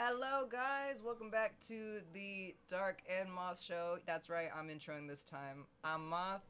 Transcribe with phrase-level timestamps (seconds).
[0.00, 1.02] Hello, guys.
[1.04, 3.98] Welcome back to the Dark and Moth show.
[4.06, 5.64] That's right, I'm introing this time.
[5.82, 6.44] I'm Moth.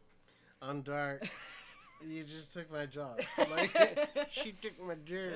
[0.60, 1.26] I'm dark.
[2.06, 3.18] you just took my job.
[3.50, 5.32] Like she took my job.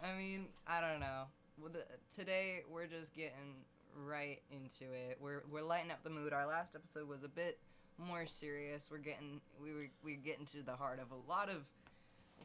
[0.00, 1.24] I mean, I don't know.
[1.60, 1.82] Well, the,
[2.16, 3.56] today we're just getting
[4.06, 5.18] right into it.
[5.20, 6.32] We're we're lighting up the mood.
[6.32, 7.58] Our last episode was a bit
[7.98, 8.90] more serious.
[8.92, 11.64] We're getting we were we getting to the heart of a lot of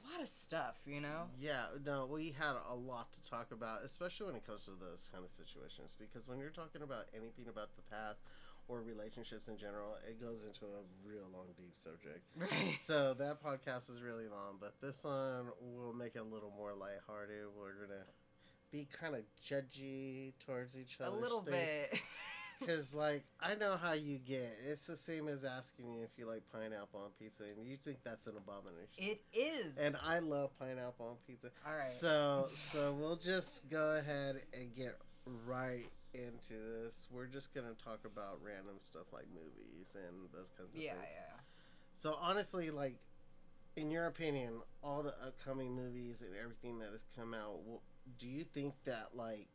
[0.03, 1.27] a lot of stuff, you know.
[1.39, 5.09] Yeah, no, we had a lot to talk about, especially when it comes to those
[5.11, 5.95] kind of situations.
[5.99, 8.21] Because when you're talking about anything about the past
[8.67, 12.23] or relationships in general, it goes into a real long, deep subject.
[12.37, 12.77] Right.
[12.77, 16.73] So that podcast is really long, but this one will make it a little more
[16.73, 17.45] lighthearted.
[17.57, 18.05] We're gonna
[18.71, 21.15] be kind of judgy towards each other.
[21.15, 21.99] A little bit.
[22.59, 24.57] Because, like, I know how you get.
[24.67, 27.99] It's the same as asking you if you like pineapple on pizza, and you think
[28.03, 28.87] that's an abomination.
[28.97, 29.77] it is.
[29.77, 31.51] and I love pineapple on pizza.
[31.65, 31.85] All right.
[31.85, 34.97] So, so we'll just go ahead and get
[35.45, 37.07] right into this.
[37.11, 41.05] We're just gonna talk about random stuff like movies and those kinds of yeah, things.
[41.11, 41.39] yeah.
[41.93, 42.95] So honestly, like,
[43.75, 47.59] in your opinion, all the upcoming movies and everything that has come out,
[48.17, 49.47] do you think that like,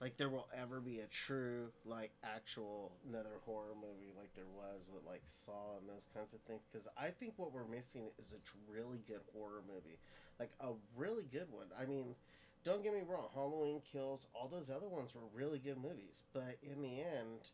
[0.00, 4.88] like there will ever be a true like actual another horror movie like there was
[4.92, 6.62] with like Saw and those kinds of things?
[6.70, 9.98] Because I think what we're missing is a really good horror movie,
[10.38, 11.66] like a really good one.
[11.78, 12.14] I mean.
[12.62, 16.58] Don't get me wrong, Halloween Kills, all those other ones were really good movies, but
[16.62, 17.52] in the end,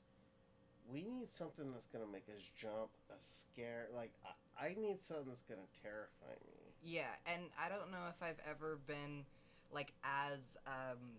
[0.91, 3.89] we need something that's gonna make us jump, a scare.
[3.95, 4.13] Like
[4.59, 6.75] I, I need something that's gonna terrify me.
[6.83, 9.25] Yeah, and I don't know if I've ever been
[9.73, 11.19] like as um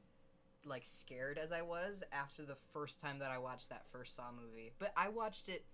[0.65, 4.23] like scared as I was after the first time that I watched that first Saw
[4.31, 4.71] movie.
[4.79, 5.65] But I watched it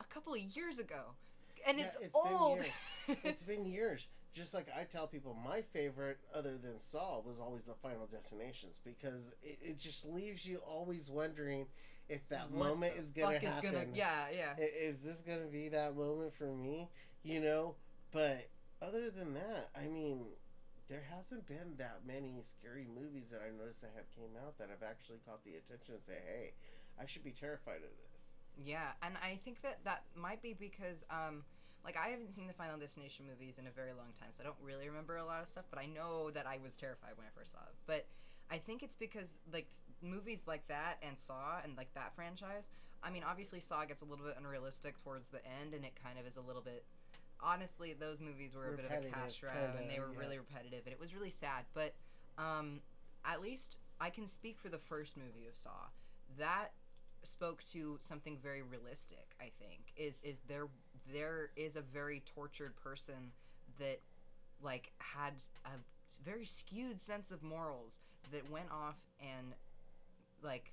[0.00, 1.02] a couple of years ago.
[1.66, 2.60] And Yeah, it's, it's old.
[2.62, 3.18] years.
[3.24, 4.08] It's been years.
[4.32, 8.78] Just like I tell people, my favorite, other than Saw, was always the Final Destinations
[8.84, 11.66] because it, it just leaves you always wondering
[12.08, 13.72] if that What moment is gonna fuck is happen.
[13.72, 14.54] gonna yeah, yeah.
[14.58, 16.88] Is this gonna be that moment for me?
[17.24, 17.74] You know,
[18.12, 18.48] but
[18.80, 20.24] other than that, I mean,
[20.90, 24.68] there hasn't been that many scary movies that I noticed that have came out that
[24.68, 26.54] have actually caught the attention and say, "Hey,
[26.98, 31.04] I should be terrified of this." Yeah, and I think that that might be because,
[31.08, 31.44] um,
[31.84, 34.44] like, I haven't seen the Final Destination movies in a very long time, so I
[34.44, 35.64] don't really remember a lot of stuff.
[35.70, 37.76] But I know that I was terrified when I first saw it.
[37.86, 38.06] But
[38.50, 39.70] I think it's because like
[40.02, 42.70] movies like that and Saw and like that franchise.
[43.02, 46.18] I mean, obviously Saw gets a little bit unrealistic towards the end, and it kind
[46.18, 46.84] of is a little bit.
[47.42, 50.20] Honestly, those movies were a bit of a cash grab, kinda, and they were yeah.
[50.20, 51.64] really repetitive, and it was really sad.
[51.74, 51.94] But
[52.38, 52.80] um,
[53.24, 55.88] at least I can speak for the first movie of Saw.
[56.38, 56.72] That
[57.22, 60.68] spoke to something very realistic i think is is there
[61.12, 63.32] there is a very tortured person
[63.78, 64.00] that
[64.62, 65.34] like had
[65.64, 65.70] a
[66.24, 68.00] very skewed sense of morals
[68.32, 69.54] that went off and
[70.42, 70.72] like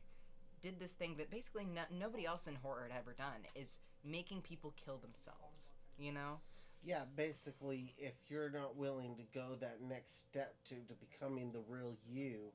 [0.64, 4.42] did this thing that basically no, nobody else in horror had ever done is making
[4.42, 6.40] people kill themselves you know
[6.88, 11.60] Yeah, basically, if you're not willing to go that next step to to becoming the
[11.68, 12.52] real you,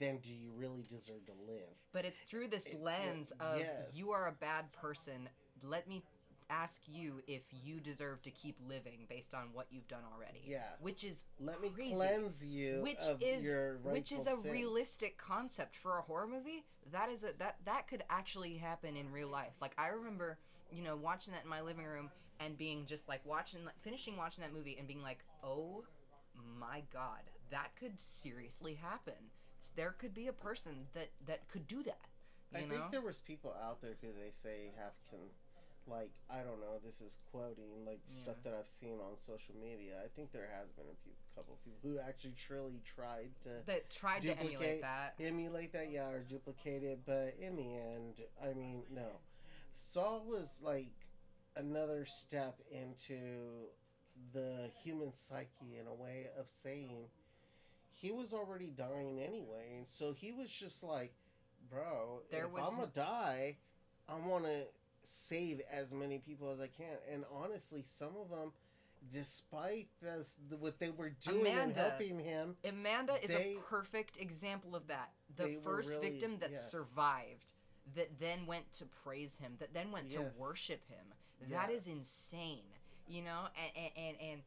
[0.00, 1.68] then do you really deserve to live?
[1.92, 3.90] but it's through this It's, uh, lens of yes.
[3.94, 5.28] you are a bad person
[5.62, 6.02] let me
[6.48, 10.62] ask you if you deserve to keep living based on what you've done already Yeah.
[10.80, 11.94] which is Let me crazy.
[11.94, 16.64] cleanse you which of is your which is a realistic concept for a horror movie
[16.92, 20.38] that is a that that could actually happen in real life like i remember
[20.72, 24.16] you know watching that in my living room and being just like watching like, finishing
[24.16, 25.84] watching that movie and being like oh
[26.58, 27.20] my god
[27.50, 29.30] that could seriously happen
[29.76, 32.00] there could be a person that that could do that
[32.52, 35.20] you I know think there was people out there who they say have can,
[35.86, 36.78] like I don't know.
[36.84, 39.94] This is quoting like stuff that I've seen on social media.
[40.04, 43.90] I think there has been a few, couple people who actually truly tried to that
[43.90, 47.00] tried to emulate that emulate that, yeah, or duplicate it.
[47.06, 49.20] But in the end, I mean, no.
[49.72, 50.90] Saw was like
[51.60, 53.18] another step into
[54.32, 57.04] the human psyche in a way of saying
[57.94, 61.12] he was already dying anyway, and so he was just like,
[61.70, 63.56] bro, There if was- I'm gonna die,
[64.08, 64.64] I want to
[65.02, 66.96] save as many people as I can.
[67.10, 68.52] And honestly, some of them,
[69.12, 73.60] despite the, the what they were doing and Amanda, helping him, Amanda is They- a
[73.60, 75.12] perfect example of that.
[75.36, 76.70] The first really- victim that yes.
[76.70, 77.52] survived,
[77.94, 80.34] that then went to praise him, that then went Yes.
[80.36, 81.06] to worship him.
[81.48, 82.64] That is insane,
[83.08, 83.48] you know.
[83.56, 84.40] And and and, and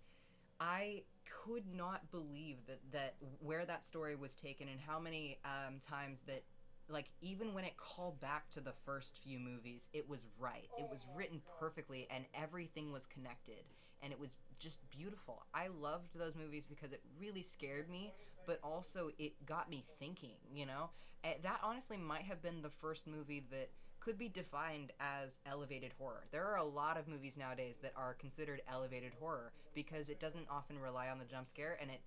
[0.59, 1.03] I
[1.45, 6.21] could not believe that that where that story was taken and how many um, times
[6.27, 6.43] that
[6.89, 10.85] like even when it called back to the first few movies it was right it
[10.91, 13.63] was written perfectly and everything was connected
[14.01, 18.11] and it was just beautiful i loved those movies because it really scared me
[18.45, 20.35] but also it got me thinking.
[20.53, 20.89] You know,
[21.23, 23.69] Eh, that honestly might have been the first movie that
[24.03, 26.25] could be defined as elevated horror.
[26.31, 30.47] There are a lot of movies nowadays that are considered elevated horror because it doesn't
[30.49, 32.01] often rely on the jump scare and it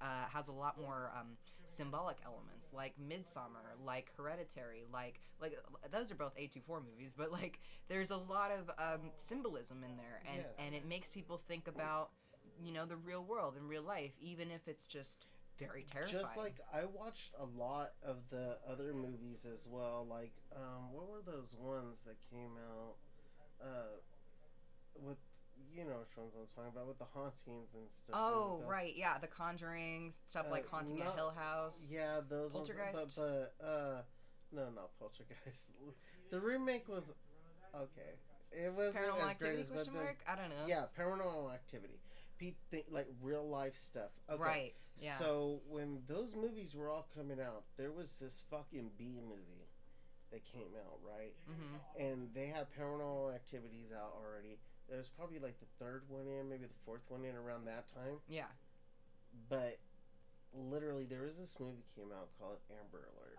[0.00, 1.36] uh, has a lot more um,
[1.66, 5.58] symbolic elements, like Midsommar, like Hereditary, like like
[5.90, 10.22] those are both A24 movies, but like there's a lot of um, symbolism in there,
[10.32, 12.10] and and it makes people think about
[12.64, 15.26] you know the real world and real life, even if it's just
[15.68, 16.20] very terrifying.
[16.22, 20.06] Just like I watched a lot of the other movies as well.
[20.08, 22.94] Like, um, what were those ones that came out?
[23.62, 23.98] Uh,
[24.96, 25.18] with
[25.72, 28.14] you know which ones I'm talking about with the hauntings and stuff.
[28.18, 28.70] oh like that.
[28.70, 31.90] right, yeah, The Conjuring stuff like Uh, Haunting not- at Hill House.
[31.94, 32.94] Yeah, those Poltergeist?
[32.96, 33.14] ones.
[33.16, 34.02] But, but uh,
[34.52, 35.70] no, not Poltergeist.
[36.30, 37.12] The remake was
[37.74, 38.14] okay.
[38.52, 39.38] It wasn't Paranormal as Activity?
[39.56, 40.18] great as but Question mark?
[40.28, 40.66] I don't know.
[40.68, 41.98] yeah, Paranormal Activity.
[42.40, 44.10] Pete think like real life stuff.
[44.30, 44.42] Okay.
[44.42, 44.74] Right.
[44.98, 45.18] Yeah.
[45.18, 49.68] So when those movies were all coming out, there was this fucking B movie
[50.32, 51.34] that came out, right?
[51.46, 54.58] hmm And they had Paranormal Activities out already.
[54.88, 57.86] There was probably like the third one in, maybe the fourth one in around that
[57.92, 58.16] time.
[58.28, 58.50] Yeah.
[59.48, 59.78] But
[60.54, 63.38] literally, there was this movie came out called Amber Alert.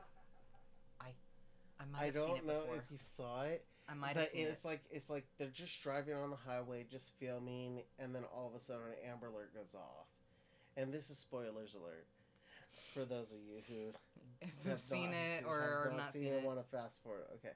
[1.82, 4.30] I might I have seen don't know if you saw it, I might but have
[4.30, 4.68] seen it's it.
[4.68, 8.56] like it's like they're just driving on the highway, just filming, and then all of
[8.56, 10.08] a sudden an Amber Alert goes off.
[10.78, 12.08] And this is spoilers alert
[12.94, 13.92] for those of you who
[14.70, 16.44] have I've seen it seen- or, have or not seen and it.
[16.44, 17.24] want to fast forward.
[17.36, 17.54] Okay,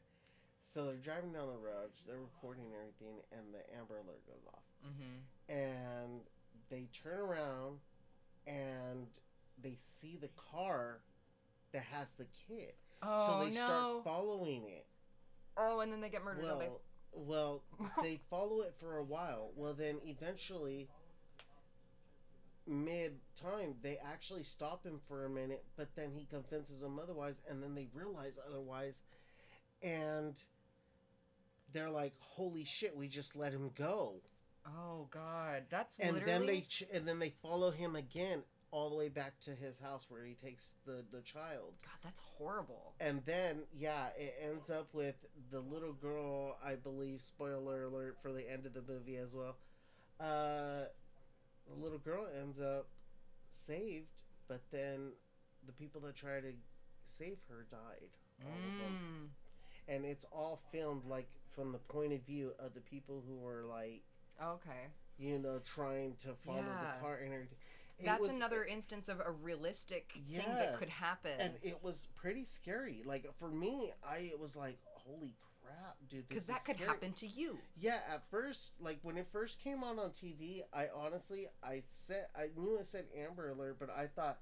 [0.63, 4.63] so they're driving down the road, they're recording everything, and the Amber Alert goes off,
[4.83, 6.21] hmm and
[6.69, 7.77] they turn around,
[8.47, 9.07] and
[9.61, 10.99] they see the car
[11.71, 13.65] that has the kid, Oh so they no!
[13.65, 14.85] start following it.
[15.57, 16.43] Oh, and then they get murdered.
[16.43, 16.81] Well,
[17.13, 17.63] well,
[18.01, 19.51] they follow it for a while.
[19.55, 20.89] Well, then eventually,
[22.67, 27.41] mid time, they actually stop him for a minute, but then he convinces them otherwise,
[27.49, 29.01] and then they realize otherwise,
[29.81, 30.37] and
[31.73, 34.21] they're like, "Holy shit, we just let him go!"
[34.65, 36.31] Oh god, that's And literally.
[36.33, 39.79] then they ch- and then they follow him again all the way back to his
[39.79, 41.73] house where he takes the the child.
[41.83, 42.93] God, that's horrible.
[42.99, 45.15] And then, yeah, it ends up with
[45.51, 49.55] the little girl, I believe, spoiler alert for the end of the movie as well.
[50.19, 50.85] Uh,
[51.67, 52.87] the little girl ends up
[53.49, 55.11] saved, but then
[55.65, 56.51] the people that try to
[57.03, 58.09] save her died.
[58.45, 59.29] All of them.
[59.89, 59.95] Mm.
[59.95, 63.63] And it's all filmed, like, from the point of view of the people who were,
[63.69, 64.01] like,
[64.43, 66.93] Okay, you know, trying to follow Yeah.
[66.95, 67.57] the car and everything.
[67.99, 71.31] It that's was- another instance of a realistic thing that could happen.
[71.39, 73.01] and it was pretty scary.
[73.05, 75.33] Like for me, I it was like, holy
[75.63, 76.27] crap, dude!
[76.27, 76.89] Because that could scary.
[76.89, 77.57] happen to you.
[77.79, 82.27] Yeah, at first, like when it first came on on TV, I honestly, I said,
[82.35, 84.39] I knew it said Amber Alert, but I thought,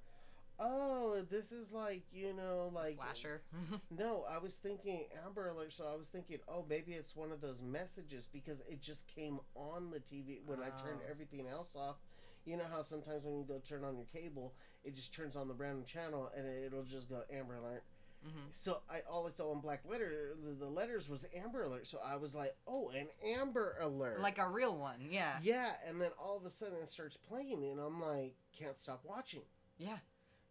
[0.59, 3.43] oh, this is like you know, like Slasher.
[3.97, 7.39] No, I was thinking Amber Alert, so I was thinking, oh, maybe it's one of
[7.41, 11.11] those messages because it just came on the TV when I turned Oh.
[11.11, 11.97] everything else off.
[12.45, 14.53] You know how sometimes when you go turn on your cable,
[14.83, 17.83] it just turns on the random channel and it'll just go Amber Alert.
[18.23, 21.87] hmm So I all I saw in black letter, the, the letters was Amber Alert.
[21.87, 24.95] So I was like, oh, an Amber Alert, Like a real one.
[25.09, 25.33] Yeah.
[25.41, 25.71] yeah.
[25.87, 29.41] And then all of a sudden it starts playing, and I'm like, can't stop watching.
[29.77, 29.97] Yeah.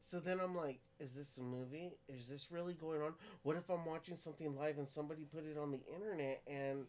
[0.00, 1.93] So then I'm like, is this a movie?
[2.09, 3.15] Is this really going on?
[3.44, 6.87] What if I'm watching something live and somebody put it on the internet and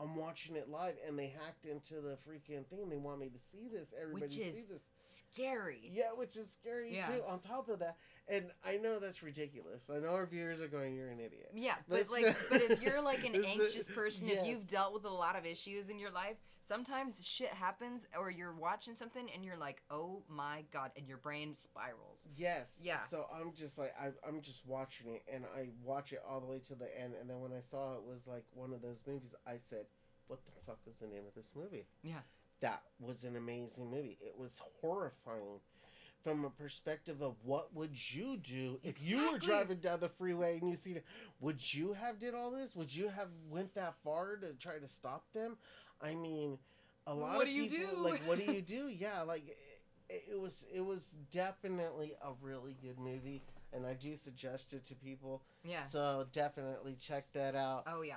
[0.00, 2.88] I'm watching it live and they hacked into the freaking thing?
[2.88, 3.92] They want me to see this.
[4.00, 4.82] Everybody Which see is this.
[4.96, 5.90] scary.
[5.92, 7.06] Yeah, which is scary Yeah.
[7.08, 7.22] too.
[7.26, 7.96] On top of that,
[8.28, 9.90] and I know that's ridiculous.
[9.90, 12.82] I know our viewers are going, "You're an idiot." Yeah, But but like, but if
[12.82, 16.10] you're like an anxious person, if you've dealt with a lot of issues in your
[16.10, 21.08] life, sometimes shit happens, or you're watching something and you're like, "Oh my god," and
[21.08, 22.28] your brain spirals.
[22.36, 22.80] Yes.
[22.82, 22.98] Yeah.
[22.98, 26.46] So I'm just like I, I'm just watching it, and I watch it all the
[26.46, 29.02] way to the end, and then when I saw it was like one of those
[29.06, 29.86] movies, I said,
[30.28, 32.20] "What the fuck was the name of this movie?" Yeah.
[32.60, 34.18] That was an amazing movie.
[34.20, 35.60] It was horrifying.
[36.22, 40.58] From a perspective of what would you do if you were driving down the freeway
[40.60, 41.04] and you see it?
[41.40, 42.76] Would you have did all this?
[42.76, 45.56] Would you have went that far to try to stop them?
[46.02, 46.58] I mean,
[47.06, 48.10] a lot What of do you people do?
[48.10, 48.88] like what do you do?
[48.88, 49.56] Yeah, like
[50.10, 54.84] it, it was it was definitely a really good movie and I do suggest it
[54.86, 55.42] to people.
[55.64, 55.84] Yeah.
[55.84, 57.84] So definitely check that out.
[57.86, 58.16] oh yeah.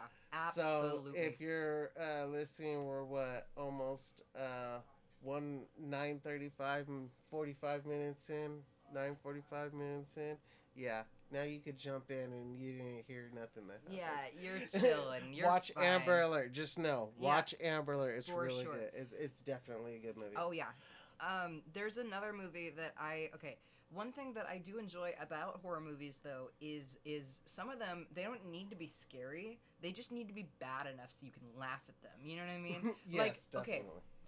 [0.54, 1.20] So Absolutely.
[1.20, 4.80] if you're uh, listening, we're what almost uh,
[5.24, 8.60] one nine thirty five and forty five minutes in,
[8.94, 10.38] nine forty five minutes in.
[10.76, 13.80] Yeah, now you could jump in and you didn't hear nothing that.
[13.92, 14.08] yeah,
[14.42, 15.34] you're chilling.
[15.34, 15.84] You're watch fine.
[15.84, 16.52] Amber Alert.
[16.52, 18.16] Just know, Yeah, watch Amber Alert.
[18.18, 18.74] It's for really sure.
[18.74, 18.90] good.
[18.96, 20.36] It's, it's definitely a good movie.
[20.38, 20.66] Oh yeah.
[21.22, 23.58] Um, there's another movie that I okay.
[23.94, 28.08] One thing that I do enjoy about horror movies though is is some of them
[28.16, 29.60] they don't need to be scary.
[29.84, 32.12] They just need to be bad enough so you can laugh at them.
[32.26, 32.96] You know what I mean?
[33.08, 33.74] yes, like definitely.
[33.76, 33.86] okay,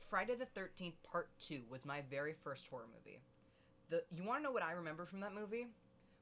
[0.10, 3.20] Friday the 13th part 2 was my very first horror movie.
[3.90, 5.68] The you want to know what I remember from that movie?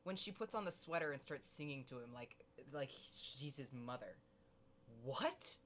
[0.04, 2.36] When she puts on the sweater and starts singing to him like
[2.72, 4.18] like she's his mother.
[5.04, 5.58] What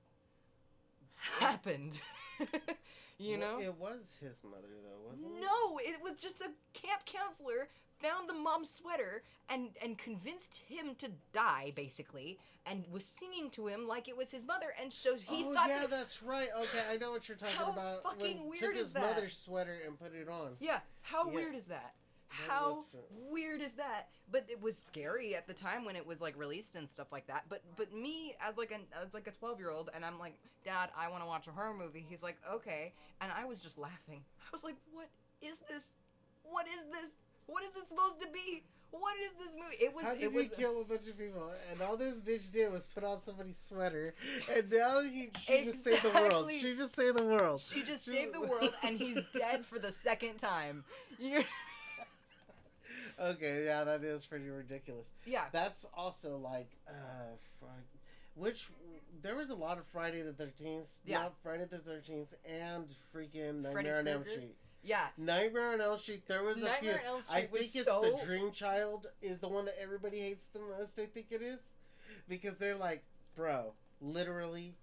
[1.40, 2.00] happened?
[3.18, 3.60] you Well, know?
[3.64, 5.42] it was his mother though, wasn't it?
[5.42, 10.94] No, it was just a camp counselor found the mom's sweater and and convinced him
[11.00, 15.16] to die basically and was singing to him like it was his mother and so
[15.16, 16.50] he oh thought yeah, that, that's right.
[16.60, 18.04] Okay, I know what you're talking How about.
[18.04, 19.02] fucking when weird took is his that?
[19.16, 20.52] mother's sweater and put it on.
[20.60, 21.34] Yeah, how Yeah.
[21.36, 21.94] weird is that?
[22.48, 22.86] How was
[23.32, 24.08] weird is that?
[24.32, 27.28] But it was scary at the time when it was like released and stuff like
[27.28, 27.46] that.
[27.50, 30.34] But but me as like an as like a 12-year-old and I'm like,
[30.66, 33.78] "Dad, I want to watch a horror movie." He's like, "Okay." And I was just
[33.78, 34.22] laughing.
[34.42, 35.08] I was like, "What
[35.42, 35.94] is this?
[36.44, 37.12] What is this?
[37.48, 38.64] What is it supposed to be?
[38.92, 41.18] What is this movie?" It was How did it he was kill a bunch of
[41.18, 41.52] people?
[41.72, 44.14] And all this bitch did was put on somebody's sweater,
[44.54, 46.52] and now he, she just saved the world.
[46.52, 47.62] She just saved the world.
[47.62, 50.84] she just saved the world and he's dead for the second time.
[51.20, 51.44] You're,
[53.20, 55.12] okay, yeah, that is pretty ridiculous.
[55.26, 55.46] yeah.
[55.52, 57.66] That's also like, uh,
[58.36, 58.70] which
[59.22, 61.24] there was a lot of Friday the Thirteenth, Yeah.
[61.24, 64.56] not Friday the Thirteenth, and freaking Nightmare on Elm Street.
[64.84, 65.08] Yeah.
[65.18, 66.28] Nightmare on Elm Street.
[66.28, 67.10] There was a Nightmare few.
[67.10, 70.46] on Elm I think it's so- the Dream Child is the one that everybody hates
[70.48, 71.00] the most.
[71.00, 71.74] I think it is
[72.30, 73.04] because they're like,
[73.36, 74.76] bro, literally.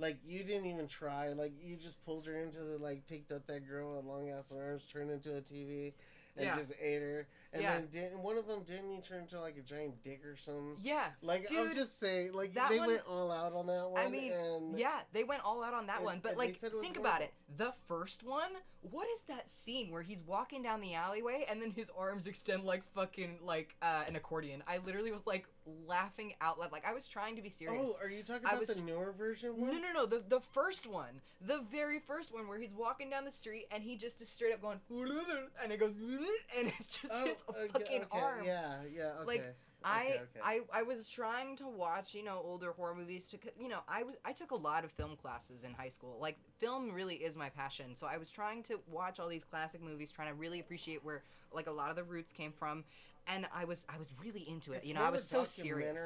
[0.00, 1.32] Like you didn't even try.
[1.32, 4.52] Like you just pulled her into the like picked up that girl with long ass
[4.56, 5.92] arms, turned into a TV,
[6.36, 6.54] and Yeah.
[6.56, 7.26] just ate her.
[7.52, 7.74] And Yeah.
[7.78, 10.76] then didn't one of them didn't he turn into like a giant dick or something?
[10.82, 11.06] Yeah.
[11.22, 14.00] Like I'm just saying, like that they one- went all out on that one.
[14.06, 16.20] I mean, and Yeah, they went all out on that and- one.
[16.22, 17.32] But like, said it was think about it.
[17.56, 18.50] The first one,
[18.82, 22.64] what is that scene where he's walking down the alleyway and then his arms extend
[22.64, 24.62] like fucking like uh, an accordion?
[24.66, 25.46] I literally was like
[25.86, 26.72] laughing out loud.
[26.72, 27.88] Like I was trying to be serious.
[27.90, 29.70] Oh, are you talking I about was- the newer version one?
[29.72, 30.06] No, no, no.
[30.06, 33.82] The the first one, the very first one, where he's walking down the street and
[33.82, 34.80] he just is straight up going,
[35.62, 35.92] and it goes,
[36.58, 38.44] and it's just Oh, his okay, fucking okay, arm.
[38.44, 39.26] Yeah, yeah, okay.
[39.26, 40.20] Like, I.
[40.42, 44.02] I I was trying to watch you know older horror movies to you know I
[44.02, 47.36] was I took a lot of film classes in high school like film really is
[47.36, 50.58] my passion so I was trying to watch all these classic movies trying to really
[50.58, 52.84] appreciate where like a lot of the roots came from
[53.28, 56.00] and I was I was really into it It's you know I was so serious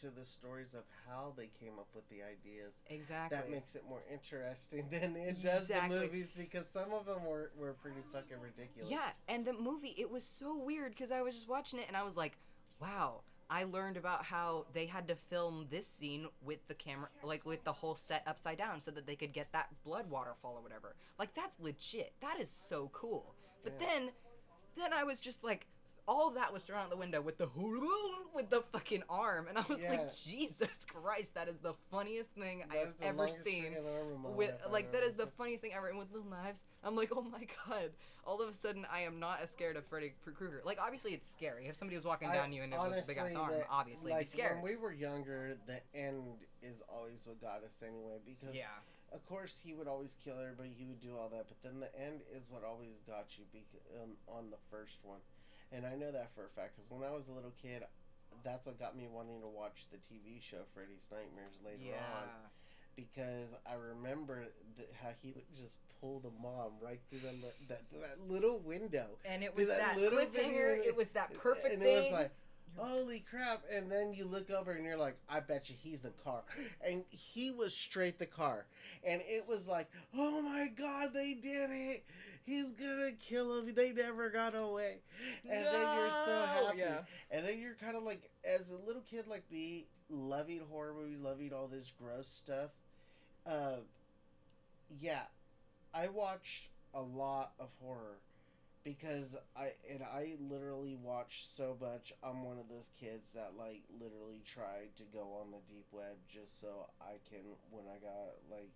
[0.00, 2.74] to the stories of how they came up with the ideas.
[2.86, 5.96] exactly That makes it more interesting than it does Exactly.
[5.98, 8.90] the movies because some of them were, were pretty fucking ridiculous.
[8.90, 11.96] Yeah, and the movie, it was so weird because I was just watching it and
[11.96, 12.38] I was like,
[12.80, 17.46] wow, I learned about how they had to film this scene with the camera, like
[17.46, 20.62] with the whole set upside down so that they could get that blood waterfall or
[20.62, 20.94] whatever.
[21.18, 22.12] Like, that's legit.
[22.20, 23.34] That is so cool.
[23.64, 23.86] But Yeah.
[23.86, 24.10] then,
[24.76, 25.66] then I was just like,
[26.08, 27.46] all of that was thrown out the window with the
[28.34, 29.90] with the fucking arm, and I was Yeah.
[29.90, 33.64] like, Jesus Christ, that is the funniest thing I have ever seen.
[33.64, 35.88] freaking arm in my with like that ever the funniest thing ever.
[35.88, 37.90] And with little knives i'm like oh my god.
[38.26, 40.62] All of a sudden i am not as scared of freddy krueger.
[40.64, 41.66] Like obviously it's scary.
[41.66, 43.66] If somebody was walking I- down you and it was a big ass arm that-
[43.70, 46.24] obviously like be scared When we were younger, the end
[46.62, 48.18] is always what got us anyway.
[48.24, 48.64] Because yeah.
[49.12, 51.94] of course he would always kill everybody, he would do all that, but then the
[52.00, 55.20] end is what always got you bec- um, on the first one.
[55.72, 57.84] And I know that for a fact because when I was a little kid,
[58.44, 62.28] that's what got me wanting to watch the TV show Freddy's Nightmares later yeah on
[62.98, 64.46] because I remember
[64.76, 67.34] th- how he would just pull the mom right through the
[67.68, 69.06] that that little window.
[69.24, 72.12] and it was that that, little cliffhanger it was that perfect and thing it was
[72.12, 72.30] like,
[72.76, 73.62] holy crap!
[73.72, 76.42] And then you look over and you're like, I bet you he's the car,
[76.84, 78.66] and he was straight the car,
[79.04, 82.04] and it was like, oh my god, they did it!
[82.48, 83.74] He's gonna kill him.
[83.74, 85.02] They never got away,
[85.44, 86.66] and then you're so No!
[86.66, 87.00] happy, yeah
[87.30, 91.18] and then you're kind of like, as a little kid like me, loving horror movies,
[91.20, 92.70] loving all this gross stuff.
[93.44, 93.76] Uh,
[95.00, 95.24] yeah,
[95.92, 98.18] I watched a lot of horror
[98.84, 102.12] because I and I literally watched so much.
[102.22, 106.16] I'm one of those kids that like literally tried to go on the deep web
[106.32, 107.40] just so I can
[107.70, 108.72] when I got like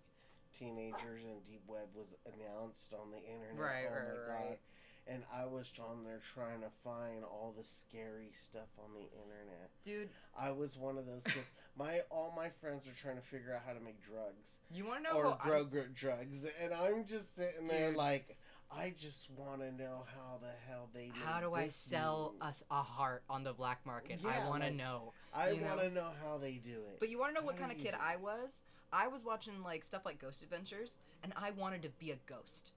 [0.57, 3.57] teenagers and deep web was announced on the internet.
[3.59, 4.49] Right, oh right, right.
[4.49, 4.57] god.
[5.05, 9.69] And I was on there trying to find all the scary stuff on the internet.
[9.83, 11.45] dude I was one of those kids.
[11.77, 15.03] My all my friends are trying to figure out how to make drugs you want
[15.03, 18.37] to know or grow drugs, and I'm just sitting there like,
[18.75, 21.11] I just want to know how the hell they.
[21.25, 24.69] how do i sell us a heart on the black market i Yeah, want to
[24.69, 26.99] like- know I want to know how they do it.
[26.99, 28.61] But you want to know what How kind of kid I was?
[28.91, 32.71] I was watching like stuff like Ghost Adventures, and I wanted to be a ghost.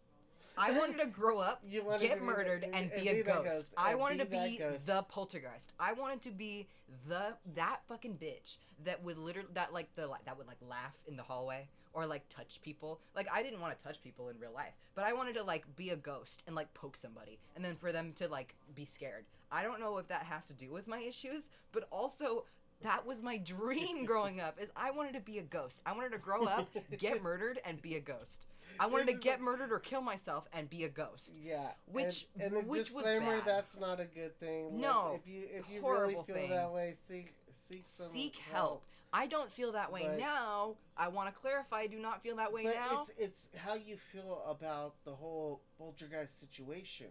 [0.57, 3.09] I wanted to grow up, You wanted to get be the- murdered, and and be
[3.09, 3.45] a ghost.
[3.45, 4.87] ghost, I wanted to be ghost.
[4.87, 5.73] the poltergeist.
[5.79, 6.67] I wanted to be
[7.09, 11.17] the that fucking bitch that would literally that like the that would like laugh in
[11.17, 13.01] the hallway or like touch people.
[13.15, 15.65] Like I didn't want to touch people in real life, but I wanted to like
[15.77, 19.25] be a ghost and like poke somebody, and then for them to like be scared.
[19.53, 22.45] I don't know if that has to do with my issues, but also
[22.83, 25.83] that was my dream growing up is I wanted to be a ghost.
[25.87, 26.69] I wanted to grow up,
[26.99, 28.47] get murdered and be a ghost.
[28.79, 31.37] I wanted to get murdered or kill myself and be a ghost.
[31.43, 33.45] Yeah, Which- and, and a which was disclaimer bad.
[33.47, 34.81] that's not a good thing.
[34.81, 36.51] No, if you if you really feel thing.
[36.51, 38.83] that way, seek seek some Seek help.
[39.13, 40.75] I don't feel that way But- now.
[40.97, 43.01] I want to clarify I do not feel that way But now.
[43.03, 47.07] it's it's how you feel about the whole poltergeist situation.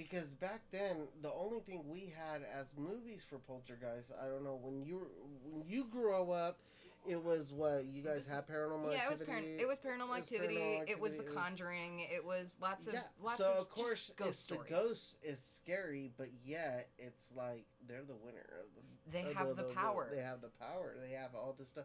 [0.00, 4.58] Because back then, the only thing we had as movies for poltergeist, I don't know
[4.62, 5.06] when you
[5.44, 6.58] when you grew up,
[7.06, 9.26] it was what you guys had paranormal yeah, it was, activity.
[9.26, 10.54] paran- it was paranormal it was activity.
[10.56, 12.00] Paranormal It was The Activity, it was- Conjuring.
[12.00, 13.02] It was lots of yeah.
[13.22, 14.70] lots so of, of course, ghost stories.
[14.70, 19.12] the ghost is scary, but yet it's like they're the winner of the.
[19.12, 20.08] They of have the power.
[20.10, 20.96] They have the power.
[20.98, 21.84] They have all this stuff.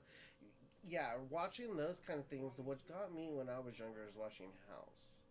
[0.87, 2.53] Yeah, watching those kind of things.
[2.63, 5.24] What got me when I was younger is watching House.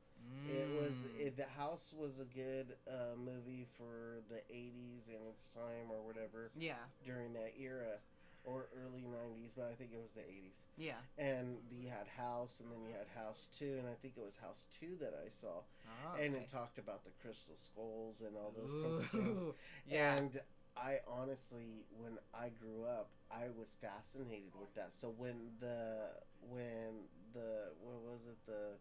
[0.46, 1.20] It was Mm.
[1.26, 6.02] it, the House was a good uh, movie for the '80s and its time or
[6.04, 7.98] whatever Yeah, during that era,
[8.44, 10.66] or early '90s, but I think it was the '80s.
[10.76, 11.00] yeah.
[11.16, 14.36] And you had House, and then you had House Two, and I think it was
[14.36, 18.52] House Two that I saw, Oh, and it talked about the crystal skulls and all
[18.54, 19.46] those kinds of things.
[19.86, 20.16] Yeah.
[20.16, 20.40] And
[20.76, 24.94] I honestly, when I grew up, I was fascinated with that.
[24.94, 28.76] So when the when the what was it the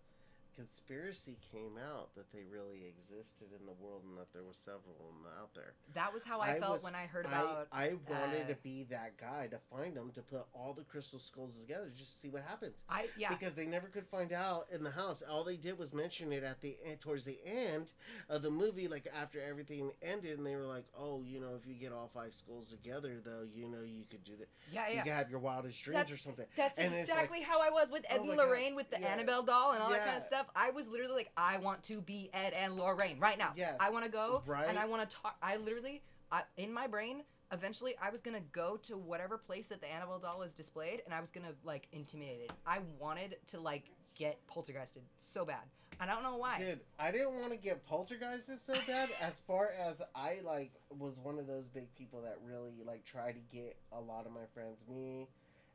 [0.55, 4.95] conspiracy came out that they really existed in the world and that there were several
[5.00, 5.74] of them out there.
[5.93, 7.67] that was how I, I felt was- when I heard about.
[7.72, 10.83] I, I wanted uh, to be that guy to find them to put all the
[10.83, 12.83] crystal skulls together just to see what happens.
[12.89, 13.29] I, yeah.
[13.29, 15.24] Because they never could find out in the house.
[15.29, 17.93] All they did was mention it at the towards the end
[18.29, 21.67] of the movie, like after everything ended, and they were like, "Oh, you know, if
[21.67, 24.48] you get all five skulls together, though, you know, you could do that.
[24.72, 24.89] yeah, yeah.
[24.89, 25.03] You yeah.
[25.03, 27.70] could have your wildest dreams That's- or something." That's And it's like- exactly how I
[27.70, 29.07] was with Ed Oh and my God, Lorraine with the yeah.
[29.07, 30.43] Annabelle doll and all that kind of stuff.
[30.56, 33.53] I was literally like, I want to be Ed and Lorraine right now.
[33.56, 33.75] Yes.
[33.79, 34.68] I want to go Right.
[34.68, 35.36] and I want to talk.
[35.42, 36.01] I literally,
[36.32, 40.20] I, in my brain, eventually, I was gonna go to whatever place that the Annabelle
[40.20, 42.53] doll is displayed, and I was gonna like intimidate it.
[42.66, 43.84] I wanted to like
[44.16, 45.64] get poltergeisted so bad.
[46.00, 46.58] I don't know why.
[46.58, 49.10] Dude, I didn't want to get poltergeisted so bad.
[49.22, 53.34] as far as I like was one of those big people that really like tried
[53.34, 55.27] to get a lot of my friends, me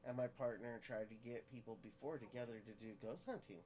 [0.06, 3.58] and my partner, tried to get people before together to do ghost hunting,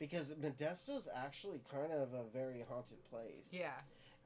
[0.00, 3.50] because Modesto's actually kind of a very haunted place.
[3.52, 3.68] Yeah.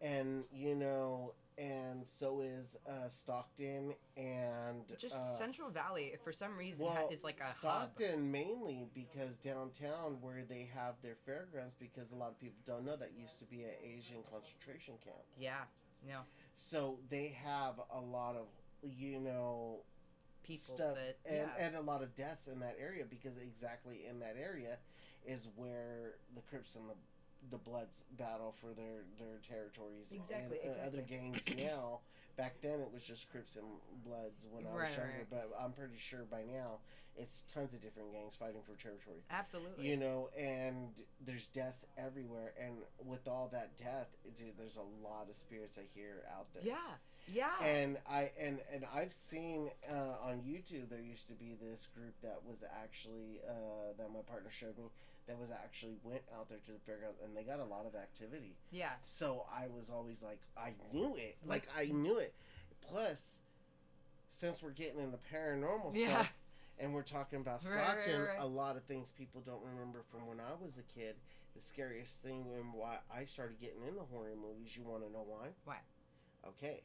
[0.01, 6.57] and you know, and so is uh, Stockton and Just uh, Central Valley, for some
[6.57, 7.57] reason, well, is like a hub.
[7.59, 12.87] Stockton mainly because downtown where they have their fairgrounds because a lot of people don't
[12.87, 15.19] know that used to be an Asian concentration camp.
[15.39, 15.65] Yeah.
[16.07, 16.21] No.
[16.55, 18.47] So they have a lot of
[18.83, 19.81] you know
[20.45, 21.67] People stuff that and, yeah.
[21.67, 24.77] and a lot of deaths in that area because exactly in that area
[25.27, 26.95] is where the Crips and the
[27.51, 30.13] the Bloods battle for their their territories.
[30.13, 32.01] Exactly, And, uh, other gangs now.
[32.37, 33.65] Back then it was just Crips and
[34.05, 35.31] Bloods when I was younger, right.
[35.31, 36.79] but I'm pretty sure by now
[37.17, 39.23] it's tons of different gangs fighting for territory.
[39.31, 39.89] Absolutely.
[39.89, 40.89] You know, and
[41.25, 45.83] there's deaths everywhere, and with all that death, dude, there's a lot of spirits I
[45.95, 46.75] hear out there yeah.
[47.33, 47.65] Yeah.
[47.65, 52.15] and I and and I've seen uh, on YouTube there used to be this group
[52.23, 54.85] that was actually uh, that my partner showed me
[55.27, 57.95] that was actually went out there to the fairground and they got a lot of
[57.95, 58.57] activity.
[58.71, 58.91] yeah.
[59.03, 62.35] So I was always like, I knew it, like I knew it.
[62.83, 63.41] Plus,
[64.31, 66.07] since we're getting into paranormal Yeah.
[66.21, 66.33] stuff
[66.79, 68.39] and we're talking about Right, right, Stockton, right.
[68.41, 71.17] a lot of things people don't remember from when I was a kid.
[71.55, 74.77] The scariest thing and why I started getting into horror movies.
[74.77, 75.51] You want to know why?
[75.65, 75.79] Why?
[76.49, 76.83] Okay.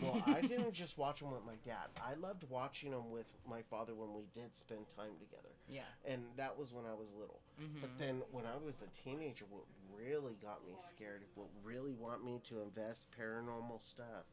[0.00, 1.88] Well, I didn't just watch them with my dad.
[2.00, 5.50] I loved watching them with my father when we did spend time together.
[5.68, 5.88] Yeah.
[6.06, 7.40] And that was when I was little.
[7.60, 7.80] Mm-hmm.
[7.80, 12.24] But then when I was a teenager, what really got me scared, what really want
[12.24, 14.26] me to invest paranormal stuff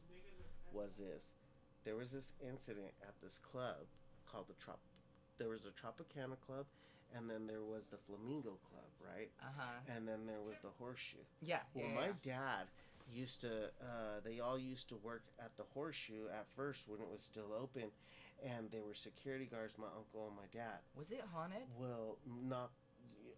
[0.72, 1.32] was this.
[1.84, 3.86] There was this incident at this club
[4.30, 4.78] called the Trop.
[5.38, 6.66] There was a Tropicana club,
[7.16, 9.30] and then there was the Flamingo Club, right?
[9.40, 9.94] Uh huh.
[9.94, 11.24] And then there was the Horseshoe.
[11.40, 11.60] Yeah.
[11.74, 12.12] Well, yeah, my yeah.
[12.22, 12.64] dad
[13.10, 13.70] used to.
[13.80, 17.52] Uh, they all used to work at the Horseshoe at first when it was still
[17.60, 17.90] open,
[18.44, 19.74] and they were security guards.
[19.78, 20.78] My uncle and my dad.
[20.96, 21.62] Was it haunted?
[21.78, 22.70] Well, not.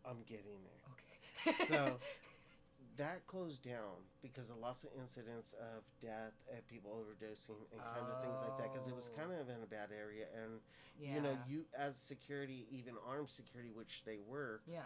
[0.05, 1.55] I'm getting there.
[1.55, 1.75] Okay.
[1.75, 1.99] So
[2.97, 8.07] that closed down because of lots of incidents of death and people overdosing and kind
[8.11, 9.19] of things like that because it was Oh.
[9.19, 10.61] kind of in a bad area and
[10.99, 11.15] yeah.
[11.15, 14.81] you know you as security even armed security which they were Yeah.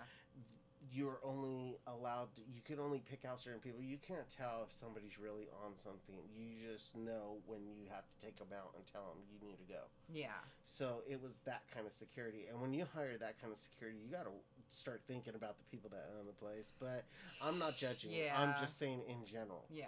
[0.92, 4.70] You're only allowed to, you can only pick out certain people you can't tell if
[4.73, 8.85] somebody's really on something you just know when you have to take them out and
[8.87, 9.81] tell them you need to go
[10.12, 10.37] Yeah.
[10.64, 13.99] so it was that kind of security and when you hire that kind of security
[14.05, 14.37] you got to
[14.70, 17.05] start thinking about the people that own the place but
[17.42, 18.35] i'm not judging yeah.
[18.38, 19.87] i'm just saying in general Yeah.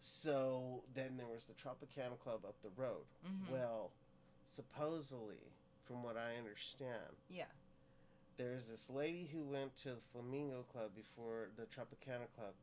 [0.00, 3.52] so then there was the tropicana club up the road Mhm.
[3.52, 3.90] well
[4.48, 5.52] supposedly
[5.84, 7.44] from what i understand Yeah.
[8.36, 12.54] There's this lady who went to the Flamingo Club before the Tropicana Club,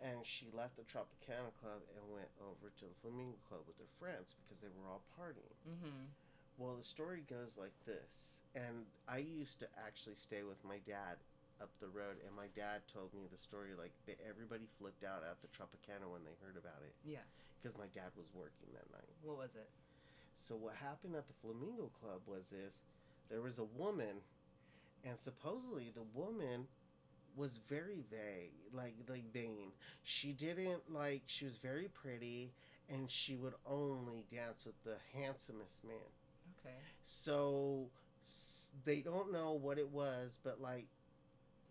[0.00, 3.90] and she left the Tropicana Club and went over to the Flamingo Club with her
[4.00, 5.56] friends because they were all partying.
[5.68, 6.08] Mm-hmm.
[6.56, 11.20] Well, the story goes like this, and I used to actually stay with my dad
[11.60, 15.22] up the road, and my dad told me the story like that everybody flipped out
[15.26, 17.26] at the Tropicana when they heard about it Yeah.
[17.58, 19.10] because my dad was working that night.
[19.22, 19.68] What was it?
[20.38, 22.78] So what happened at the Flamingo Club was this:
[23.28, 24.22] there was a woman,
[25.04, 26.66] and supposedly the woman
[27.36, 29.72] was very vague, like like vain.
[30.02, 31.22] She didn't like.
[31.26, 32.52] She was very pretty,
[32.88, 35.96] and she would only dance with the handsomest man.
[36.60, 36.74] Okay.
[37.04, 37.90] So
[38.84, 40.86] they don't know what it was, but like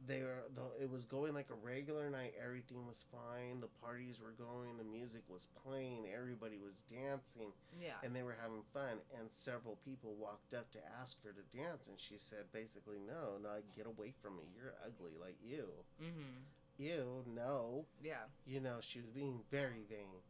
[0.05, 2.33] they were, the, it was going like a regular night.
[2.43, 3.59] Everything was fine.
[3.61, 4.77] The parties were going.
[4.77, 6.05] The music was playing.
[6.15, 7.97] Everybody was dancing Yeah.
[8.03, 11.87] and they were having fun and several people walked up to ask her to dance
[11.87, 15.65] and she said basically no no get away from me you're ugly like you
[16.01, 16.37] Mm-hmm.
[16.77, 18.25] you no Yeah.
[18.45, 20.21] you know she was being very vain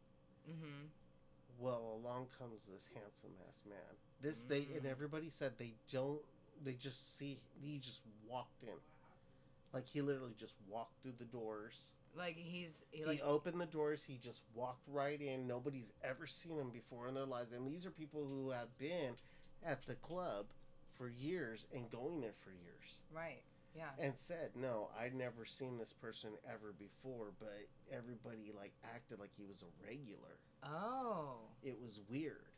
[0.49, 0.87] Mm-hmm.
[1.59, 3.77] well along comes this handsome ass man
[4.21, 4.91] this they and Mm.
[4.91, 6.21] everybody said they don't
[6.63, 8.69] they just see he just walked in
[9.77, 13.67] like he literally just walked through the doors Like he's he like he opened the
[13.67, 14.03] doors.
[14.03, 15.45] He just walked right in.
[15.47, 19.13] Nobody's ever seen him before in their lives, and these are people who have been
[19.63, 20.47] at the club
[20.95, 23.43] for years and going there for years, right.
[23.75, 23.91] Yeah.
[23.99, 29.29] and said, "No, I'd never seen this person ever before." But everybody like acted like
[29.37, 30.39] he was a regular.
[30.63, 31.35] Oh.
[31.61, 32.49] It was weird,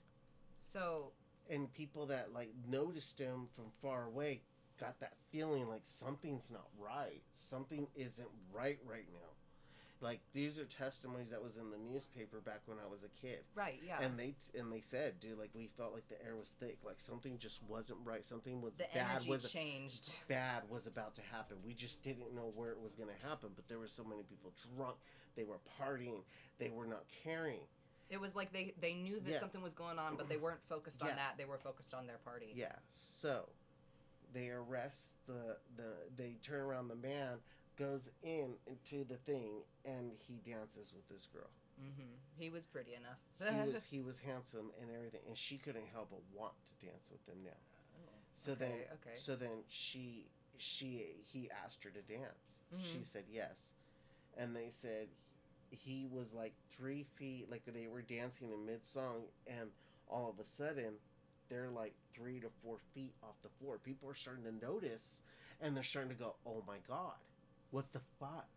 [0.62, 1.12] So
[1.50, 4.42] and people that like noticed him from far away
[4.80, 7.22] got that feeling like something's not right.
[7.34, 9.28] Something isn't right right now.
[10.02, 13.40] Like these are testimonies that was in the newspaper back when I was a kid.
[13.54, 13.82] right.
[13.86, 14.00] Yeah.
[14.02, 17.02] And they and they said, dude, like we felt like the air was thick, like
[17.02, 18.24] something just wasn't right.
[18.26, 20.12] Something was the bad energy was changed.
[20.30, 21.58] bad was about to happen.
[21.66, 23.50] We just didn't know where it was going to happen.
[23.56, 24.96] But there were so many people drunk.
[25.36, 26.22] They were partying.
[26.60, 27.60] They were not caring.
[28.10, 29.40] It was like they they knew that Yeah.
[29.40, 31.16] something was going on, but they weren't focused on Yeah.
[31.16, 31.38] that.
[31.38, 32.54] They were focused on their party.
[32.56, 32.72] Yeah.
[32.90, 33.50] So
[34.34, 37.38] they arrest the the they turn around the man
[37.78, 41.50] goes in into the thing and he dances with this girl.
[41.82, 42.12] Mm-hmm.
[42.38, 43.20] He was pretty enough.
[43.66, 47.10] He was he was handsome and everything and she couldn't help but want to dance
[47.12, 47.52] with him now.
[48.34, 49.16] So okay, then okay.
[49.16, 52.60] so then she she he asked her to dance.
[52.82, 53.06] She Mhm.
[53.06, 53.74] said yes.
[54.38, 55.08] And they said
[55.72, 59.70] he was like three feet like they were dancing in mid song and
[60.08, 60.94] all of a sudden
[61.50, 63.78] they're like three to four feet off the floor.
[63.84, 65.22] People are starting to notice
[65.62, 67.14] and they're starting to go, Oh my god,
[67.72, 68.48] what the fuck?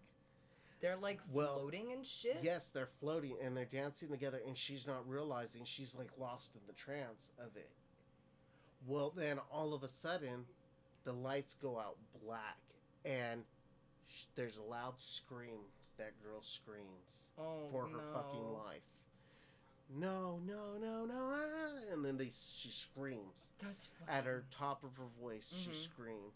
[0.80, 2.38] They're like Well, floating and shit.
[2.42, 6.60] Yes, they're floating and they're dancing together, and she's not realizing she's like lost in
[6.66, 7.70] the trance of it.
[8.86, 10.44] Well, then all of a sudden,
[11.04, 12.58] the lights go out black,
[13.04, 13.42] and
[14.08, 15.60] sh- there's a loud scream.
[15.98, 18.12] That girl screams Oh for her no.
[18.12, 18.82] fucking life.
[19.90, 21.32] No, no, no, no!
[21.34, 24.14] ah," And then they she screams That's fucking...
[24.14, 25.52] at her top of her voice.
[25.54, 25.74] She Mhm.
[25.84, 26.34] screams,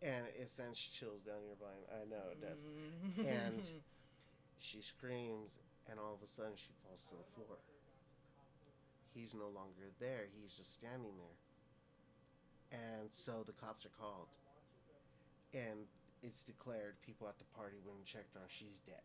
[0.00, 1.84] and it sends chills down your spine.
[1.90, 3.26] I know it does Mhm.
[3.26, 3.82] And-
[4.58, 7.58] she screams and all of a sudden she falls to the floor
[9.12, 14.28] he's no longer there he's just standing there and so the cops are called
[15.52, 15.88] and
[16.22, 19.02] it's declared people at the party went and checked on she's dead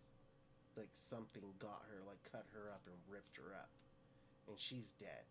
[0.77, 3.69] like something got her like cut her up and ripped her up
[4.47, 5.25] and she's dead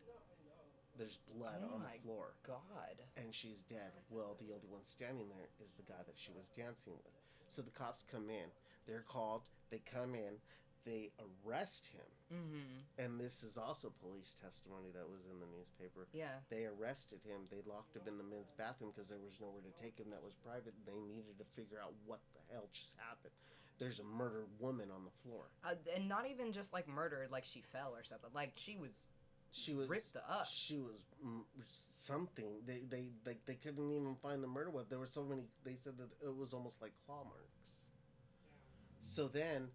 [0.98, 2.96] there's blood Oh on the floor God.
[3.16, 3.92] and she's dead.
[4.08, 7.12] Well, the only one standing there is the guy that she was dancing with.
[7.48, 8.48] So the cops come in.
[8.88, 9.44] They're called.
[9.70, 10.40] They come in.
[10.88, 12.06] They arrest him.
[12.30, 13.02] Mm-hmm.
[13.02, 16.06] And this is also police testimony that was in the newspaper.
[16.14, 16.38] Yeah.
[16.48, 17.44] They arrested him.
[17.50, 20.22] They locked him in the men's bathroom because there was nowhere to take him that
[20.22, 20.78] was private.
[20.86, 23.34] They needed to figure out what the hell just happened.
[23.78, 25.44] There's a murdered woman on the floor.
[25.64, 28.30] Uh, and not even just like murdered, like she fell or something.
[28.34, 29.04] Like she was
[29.50, 30.46] She was ripped up.
[30.46, 31.00] She was
[31.90, 32.60] something.
[32.66, 34.88] They they they, they couldn't even find the murder weapon.
[34.90, 35.42] There were so many.
[35.64, 37.70] They said that it was almost like claw marks.
[39.00, 39.68] So then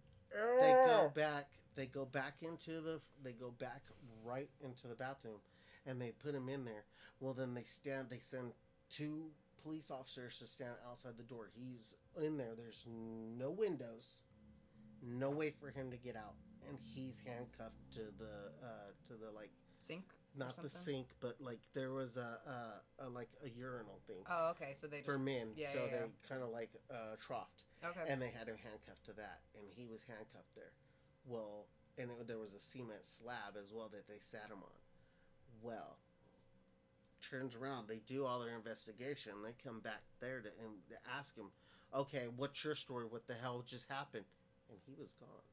[0.59, 1.49] they go back.
[1.75, 3.01] They go back into the.
[3.23, 3.81] They go back
[4.23, 5.39] right into the bathroom,
[5.85, 6.85] and they put him in there.
[7.19, 8.09] Well, then they stand.
[8.09, 8.51] They send
[8.89, 9.31] two
[9.63, 11.49] police officers to stand outside the door.
[11.53, 12.53] He's in there.
[12.55, 14.23] There's no windows,
[15.01, 16.35] no way for him to get out,
[16.67, 20.03] and he's handcuffed to the uh, to the like Sink.
[20.37, 22.37] not the sink, but like there was a,
[23.01, 24.73] a, a like a urinal thing Oh, okay.
[24.75, 25.49] So they just for men.
[25.55, 25.97] yeah, so yeah, yeah.
[26.01, 28.05] they kind of like uh, troughed, okay.
[28.07, 30.73] and they had him handcuffed to that, and he was handcuffed there.
[31.25, 31.65] Well,
[31.97, 34.77] and it, there was a cement slab as well that they sat him on.
[35.63, 35.97] Well,
[37.21, 39.33] turns around, they do all their investigation.
[39.43, 41.51] They come back there to and they ask him,
[41.93, 43.05] "Okay, what's your story?
[43.05, 44.25] What the hell just happened?"
[44.69, 45.45] And he was gone.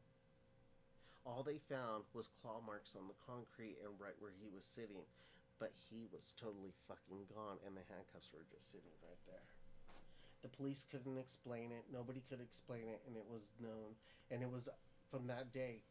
[1.25, 5.05] All they found was claw marks on the concrete and right where he was sitting,
[5.59, 9.49] but he was totally fucking gone, and the handcuffs were just sitting right there.
[10.43, 11.85] The police couldn't explain it.
[11.93, 13.97] Nobody could explain it, and it was known.
[14.31, 14.69] And it was
[15.11, 15.83] from that day,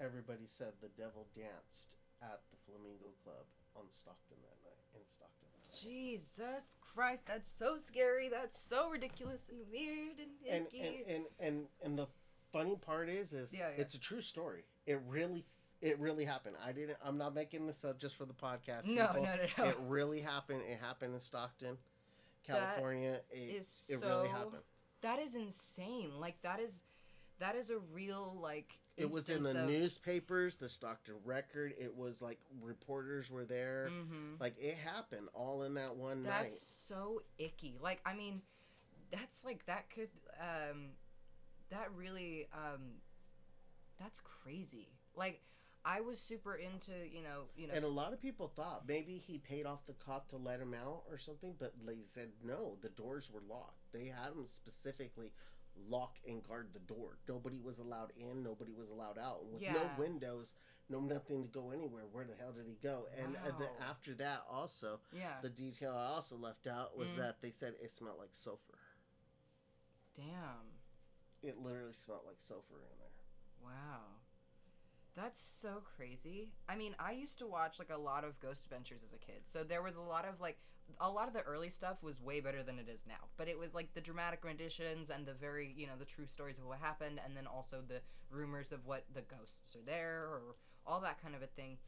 [0.00, 3.44] everybody said the devil danced at the Flamingo Club
[3.76, 4.80] on Stockton that night.
[4.94, 5.80] In Stockton that night.
[5.82, 8.28] Jesus Christ, that's so scary.
[8.28, 12.06] That's so ridiculous and weird and And and, and and and the
[12.52, 13.82] funny part is, is Yeah, yeah.
[13.82, 14.64] it's a true story.
[14.86, 15.44] It really,
[15.82, 16.56] it really happened.
[16.64, 16.98] I didn't.
[17.04, 18.86] I'm not making this up just for the podcast.
[18.88, 19.22] no, people.
[19.24, 19.64] no, no, no.
[19.70, 20.62] It really happened.
[20.68, 21.76] It happened in Stockton,
[22.48, 23.20] That California.
[23.30, 24.08] it, is it so.
[24.08, 24.62] really happened.
[25.02, 26.12] That is insane.
[26.18, 26.80] Like that is,
[27.40, 28.78] that is a real like.
[28.96, 31.74] It was in the of- newspapers, the Stockton Record.
[31.78, 33.88] It was like reporters were there.
[33.90, 34.40] Mhm.
[34.40, 36.44] Like it happened all in that one night.
[36.44, 37.76] That's so icky.
[37.80, 38.40] Like I mean,
[39.10, 40.08] that's like that could
[40.40, 40.90] um,
[41.70, 43.00] that really um,
[43.98, 44.88] that's crazy.
[45.14, 45.42] Like
[45.84, 47.74] I was super into you know you know.
[47.74, 50.72] And a lot of people thought maybe he paid off the cop to let him
[50.74, 53.92] out or something, but they said no, the doors were locked.
[53.92, 55.32] They had him specifically
[55.88, 57.18] lock and guard the door.
[57.28, 59.44] Nobody was allowed in, nobody was allowed out.
[59.46, 60.54] With no windows,
[60.88, 62.04] no nothing to go anywhere.
[62.10, 63.06] Where the hell did he go?
[63.22, 65.34] And uh, then after that, also, yeah.
[65.42, 67.16] the detail I also left out was Mhm.
[67.18, 68.78] that they said it smelled like sulfur.
[70.14, 70.78] Damn.
[71.42, 73.10] It literally smelled like sulfur in there.
[73.62, 74.00] Wow.
[75.14, 76.52] That's so crazy.
[76.68, 79.42] I mean, I used to watch like a lot of Ghost Adventures as a kid.
[79.44, 80.58] So there was a lot of like
[81.00, 83.28] a lot of the early stuff was way better than it is now.
[83.36, 86.58] But it was like the dramatic renditions and the very, you know, the true stories
[86.58, 90.56] of what happened and then also the rumors of what the ghosts are there or
[90.86, 91.78] all that kind of a thing.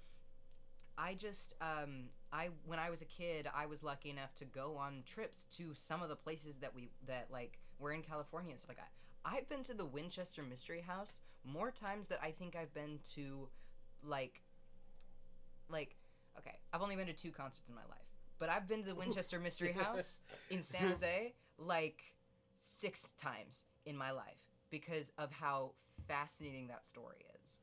[0.97, 4.77] I just um I when I was a kid, I was lucky enough to go
[4.77, 8.59] on trips to some of the places that we that like were in California and
[8.59, 8.91] stuff like that.
[9.25, 13.49] I've been to the Winchester Mystery House more times that I think I've been to
[14.03, 14.43] like
[15.71, 15.97] like
[16.39, 18.08] okay, I've only been to two concerts in my life.
[18.39, 20.21] But I've been to the Winchester Mystery House
[20.51, 22.03] in San Jose like
[22.59, 24.39] 6 times in my life
[24.71, 25.73] because of how
[26.07, 27.61] fascinating that story is.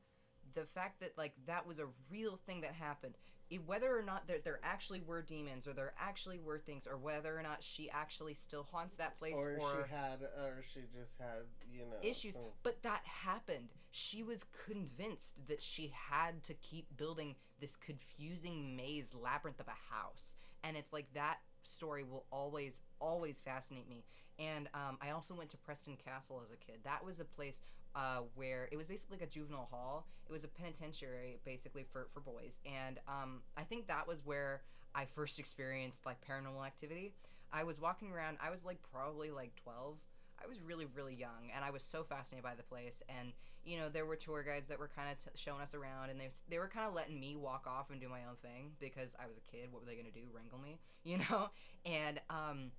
[0.54, 3.14] The fact that like that was a real thing that happened
[3.50, 6.96] it, whether or not there, there actually were demons or there actually were things or
[6.96, 10.80] whether or not she actually still haunts that place Or, or, she had, or she
[10.98, 12.34] just had, you know, issues.
[12.34, 13.68] some- but that happened.
[13.90, 19.94] She was convinced that she had to keep building this confusing maze labyrinth of a
[19.94, 24.04] house and it's like that story will always always fascinate me.
[24.38, 26.80] And um, i also went to preston castle as a kid.
[26.84, 27.60] That was a place
[27.94, 30.06] uh, where it was basically like a juvenile hall.
[30.28, 32.60] It was a penitentiary basically for, for boys.
[32.64, 34.62] And um, i think that was where
[34.94, 37.14] i first experienced like paranormal activity.
[37.52, 39.96] I was walking around i was like probably like 12
[40.42, 43.02] I was really, really young, and I was so fascinated by the place.
[43.08, 43.32] And
[43.64, 46.20] you know, there were tour guides that were kind of t- showing us around, and
[46.20, 49.16] they they were kind of letting me walk off and do my own thing because
[49.18, 49.72] I was a kid.
[49.72, 50.28] What were they gonna do?
[50.32, 51.50] Wrangle me, you know?
[51.84, 52.70] And um,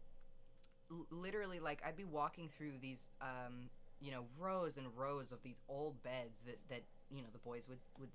[0.91, 5.41] l- literally, like I'd be walking through these um, you know, rows and rows of
[5.43, 8.09] these old beds that that you know the boys would would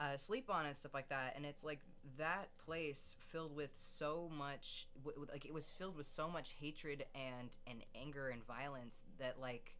[0.00, 1.34] uh, sleep on and stuff like that.
[1.36, 1.80] And it's like
[2.16, 4.88] that place filled with so much,
[5.30, 9.76] like it was filled with so much hatred and and anger and violence that like,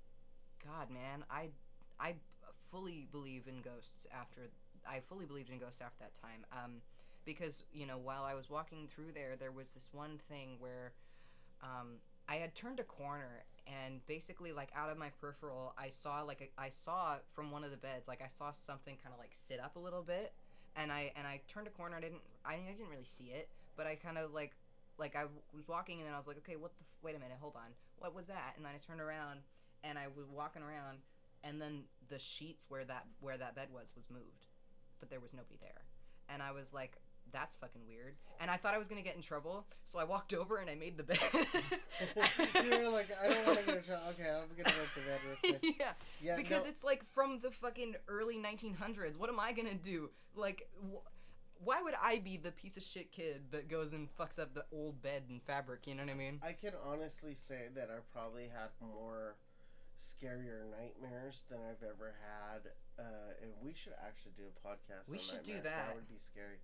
[0.64, 1.48] God, man, I
[1.98, 2.14] I
[2.58, 4.50] fully believe in ghosts after
[4.88, 6.44] I fully believed in ghosts after that time.
[6.52, 6.82] Um,
[7.24, 10.92] because you know while I was walking through there, there was this one thing where
[11.62, 16.22] um, I had turned a corner and basically like out of my peripheral I saw
[16.22, 19.18] like a, I saw from one of the beds like I saw something kind of
[19.18, 20.32] like sit up a little bit
[20.76, 23.48] and I and I turned a corner I didn't I, I didn't really see it
[23.76, 24.56] but I kind of like
[24.98, 27.18] like I was walking and then I was like okay what the f- wait a
[27.18, 27.72] minute hold on.
[27.98, 28.54] What was that?
[28.56, 29.40] And then I turned around
[29.84, 30.98] and I was walking around
[31.44, 34.46] and then the sheets where that where that bed was was moved
[34.98, 35.84] but there was nobody there.
[36.28, 36.98] And I was like
[37.32, 40.34] that's fucking weird and I thought I was gonna get in trouble so I walked
[40.40, 41.18] over and I made the bed
[42.64, 44.02] you were like, I don't want to get in trouble.
[44.10, 45.76] Okay, I'm gonna go to bed real quick.
[45.80, 49.18] yeah, Yeah, because no, it's like from the fucking early 1900s.
[49.18, 50.10] What am I gonna do?
[50.36, 51.04] Like, wh-
[51.64, 54.64] why would I be the piece of shit kid that goes and fucks up the
[54.72, 55.86] old bed and fabric?
[55.86, 56.40] You know what I mean?
[56.42, 59.36] I can honestly say that I probably had more
[60.00, 62.72] scarier nightmares than I've ever had.
[62.98, 65.10] Uh, and we should actually do a podcast.
[65.10, 65.62] We should do that.
[65.88, 66.56] That would be scary.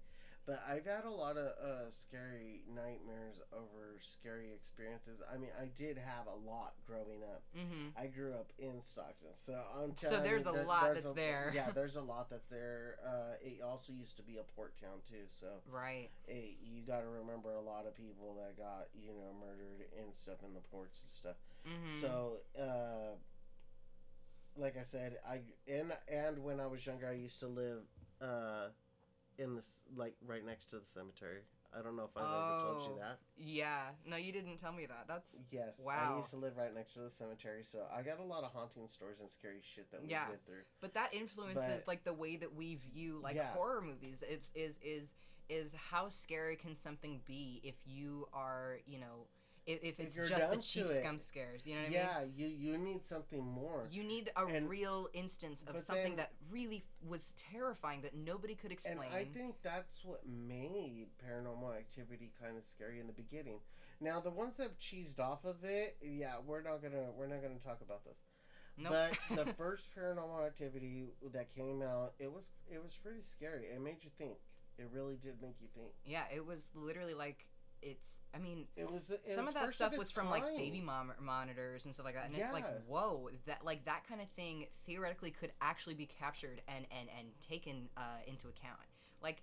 [0.46, 5.18] But I've had a lot of uh, scary nightmares over scary experiences.
[5.32, 7.42] I mean, I did have a lot growing up.
[7.58, 7.98] Mm-hmm.
[8.00, 11.10] I grew up in Stockton, so I'm So there's you, a there- lot there's that's
[11.10, 11.50] a- there.
[11.52, 12.94] Yeah, there's a lot that there.
[13.04, 16.10] Uh, it also used to be a port town too, so Right.
[16.28, 20.14] it, you got to remember a lot of people that got you know murdered and
[20.14, 21.36] stuff in the ports and stuff.
[21.66, 22.00] Mm-hmm.
[22.00, 23.16] So, uh,
[24.56, 27.82] like I said, I and and when I was younger, I used to live
[28.22, 28.68] uh,
[29.38, 31.40] in this like right next to the cemetery.
[31.76, 32.88] I don't know if I've ever told Oh.
[32.94, 33.18] you that.
[33.36, 33.88] yeah.
[34.06, 35.04] No, you didn't tell me that.
[35.08, 36.14] That's Yes, Wow.
[36.14, 38.52] I used to live right next to the cemetery, so I got a lot of
[38.52, 40.28] haunting stories and scary shit that we Yeah.
[40.28, 40.62] went through.
[40.80, 43.52] but that influences But- like the way that we view like Yeah.
[43.52, 44.22] horror movies.
[44.26, 45.14] It's is is
[45.48, 49.26] is how scary can something be if you are you know
[49.66, 51.66] if, if it's just the cheap scum scares.
[51.66, 51.98] You know what I mean?
[51.98, 53.88] yeah, you you need something more.
[53.90, 58.54] You need a And- real instance of something then- that really was terrifying that nobody
[58.54, 58.98] could explain.
[58.98, 59.14] and.
[59.14, 63.60] I think that's what made Paranormal Activity kind of scary in the beginning.
[64.00, 67.58] Now the ones that cheesed off of it, yeah, we're not gonna we're not gonna
[67.58, 68.18] talk about this.
[68.78, 68.92] Nope.
[69.30, 73.64] But the first Paranormal Activity that came out, it was it was pretty scary.
[73.66, 74.36] It made you think.
[74.78, 75.92] It really did make you think.
[76.04, 77.46] yeah, it was literally like
[77.82, 78.20] it's.
[78.34, 80.80] I mean, It was it some was of that stuff its was from like baby
[80.80, 84.28] mom- monitors and stuff like that, and it's like whoa, that like that kind of
[84.30, 88.78] thing theoretically could actually be captured and and and taken uh, into account.
[89.22, 89.42] Like,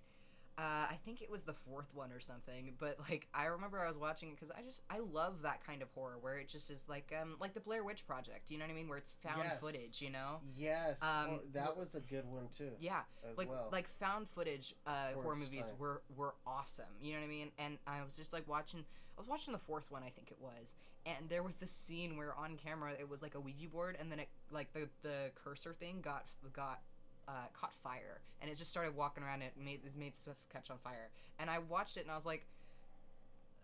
[0.56, 3.88] uh, I think it was the fourth one or something, but like I remember I
[3.88, 6.70] was watching it because I just I love that kind of horror where it just
[6.70, 9.12] is like um like the Blair Witch Project, you know what I mean, where it's
[9.22, 9.60] found Yes.
[9.60, 10.40] footage, you know.
[10.56, 12.70] Yes, Um, or- that was a good one too.
[12.78, 13.68] Yeah, as like well.
[13.72, 15.78] like found footage uh, horror movies time.
[15.78, 16.84] were were awesome.
[17.00, 17.50] You know what I mean?
[17.58, 18.84] And I was just like watching.
[19.16, 20.74] I was watching the fourth one, I think it was,
[21.06, 24.10] and there was this scene where on camera it was like a Ouija board, and
[24.10, 26.80] then it like the the cursor thing got got.
[27.26, 30.36] Uh, caught fire and it just started walking around and it made it made stuff
[30.52, 31.08] catch on fire
[31.38, 32.44] and I watched it and I was like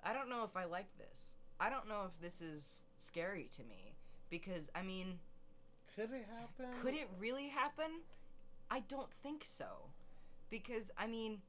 [0.02, 3.62] I don't know if I like this I don't know if this is scary to
[3.64, 3.96] me
[4.30, 5.18] because I mean
[5.94, 6.72] could it happen?
[6.80, 8.00] could it really happen?
[8.70, 9.90] I don't think so.
[10.48, 11.42] Because I mean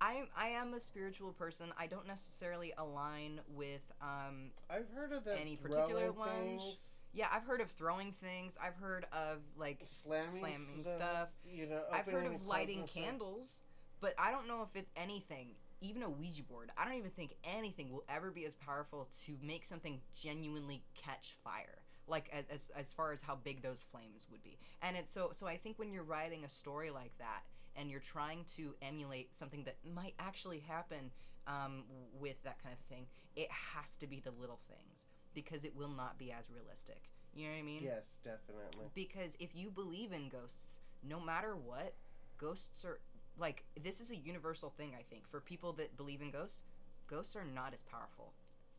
[0.00, 1.72] I I am a spiritual person.
[1.78, 6.62] I don't necessarily align with um I've heard of that any particular ones?
[6.62, 8.58] things, yeah, I've heard of throwing things.
[8.62, 10.96] I've heard of like slamming, slamming stuff.
[10.96, 11.28] stuff.
[11.50, 12.94] You know, I've heard of lighting stuff.
[12.94, 13.62] candles,
[14.00, 16.70] but I don't know if it's anything, even a Ouija board.
[16.76, 21.34] I don't even think anything will ever be as powerful to make something genuinely catch
[21.42, 21.82] fire.
[22.06, 24.58] Like as, as, as far as how big those flames would be.
[24.80, 27.42] And it's so so I think when you're writing a story like that
[27.76, 31.10] and you're trying to emulate something that might actually happen
[31.46, 31.84] um,
[32.18, 35.07] with that kind of thing, it has to be the little things
[35.38, 37.02] because it will not be as realistic.
[37.34, 37.82] You know what I mean?
[37.84, 38.90] Yes, definitely.
[38.94, 41.94] because if you believe in ghosts no matter what
[42.38, 42.98] ghosts are
[43.38, 46.62] like this is a universal thing i think for people that believe in ghosts
[47.06, 48.32] ghosts are not as powerful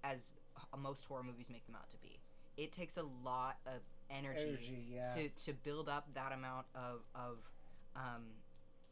[0.04, 0.34] as
[0.78, 2.19] most horror movies make them out to be
[2.58, 5.13] it takes a lot of energy, Energy, yeah.
[5.15, 7.38] to to build up that amount of of
[7.95, 8.24] um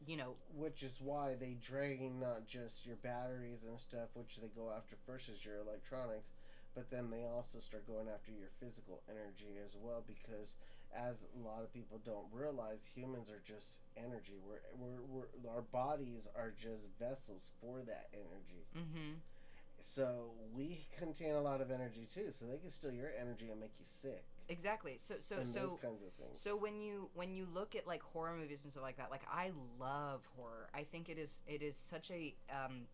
[0.06, 4.48] you know Which is why they drain not just your batteries and stuff, which they
[4.56, 6.32] go after first is your electronics,
[6.78, 10.04] but then they also start going after your physical energy as well.
[10.08, 10.54] Because
[10.96, 14.38] as a lot of people don't realize, humans are just energy.
[14.46, 18.64] We're, we're, we're our bodies are just vessels for that energy.
[18.78, 19.18] mm-hmm
[19.82, 22.30] So we contain a lot of energy too.
[22.32, 24.24] So they can steal your energy and make you sick.
[24.50, 26.40] exactly so so and so those kinds of things.
[26.40, 29.26] So when you when you look at like horror movies and stuff like that, like
[29.32, 30.70] I love horror.
[30.74, 32.88] I think it is it is such a um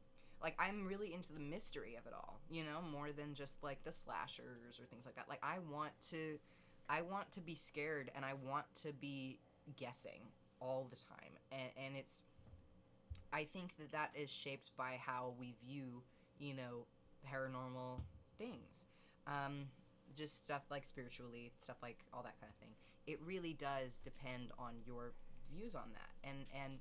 [0.44, 3.84] like I'm really into the mystery of it all, you know, more than just like
[3.84, 5.30] the slashers or things like that.
[5.30, 6.38] Like I want to
[6.90, 9.40] I want to be scared and I want to be
[9.78, 10.20] guessing
[10.60, 11.32] all the time.
[11.52, 12.26] And and it's
[13.32, 16.04] I think that that is shaped by how we view,
[16.40, 16.86] you know,
[17.26, 18.02] paranormal
[18.38, 18.88] things.
[19.26, 19.68] Um
[20.16, 22.76] just stuff like spiritually, stuff like all that kind of thing.
[23.08, 25.14] It really does depend on your
[25.50, 26.30] views on that.
[26.30, 26.80] And and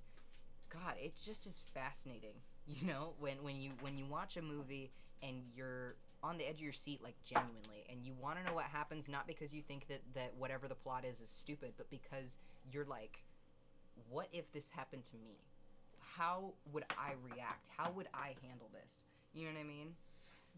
[0.69, 2.41] God, it just is fascinating.
[2.67, 4.93] You know, when when you when you watch a movie
[5.23, 8.55] and you're on the edge of your seat like genuinely and you want to know
[8.55, 11.91] what happens not because you think that that whatever the plot is is stupid but
[11.91, 12.39] because
[12.71, 13.25] you're like
[14.09, 15.37] what if this happened to me?
[15.99, 17.69] How would i react?
[17.77, 19.05] How would i handle this?
[19.35, 19.95] You know what i mean?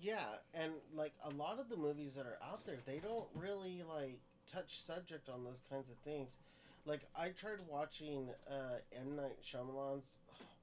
[0.01, 0.25] Yeah,
[0.55, 4.21] and like a lot of the movies that are out there, they don't really like
[4.53, 6.39] touch subject on those kinds of things.
[6.85, 9.17] Like I tried watching uh, M.
[9.17, 10.19] Night Shyamalan's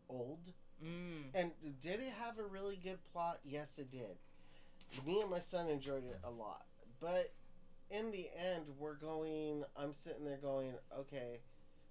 [0.09, 0.51] Old,
[0.83, 1.23] Mm.
[1.33, 1.51] And
[1.81, 3.39] did it have a really good plot?
[3.43, 4.17] Yes, it did.
[5.05, 6.65] Me and my son enjoyed it a lot.
[6.99, 7.33] But
[7.89, 11.39] in the end, we're going, I'm sitting there going, okay,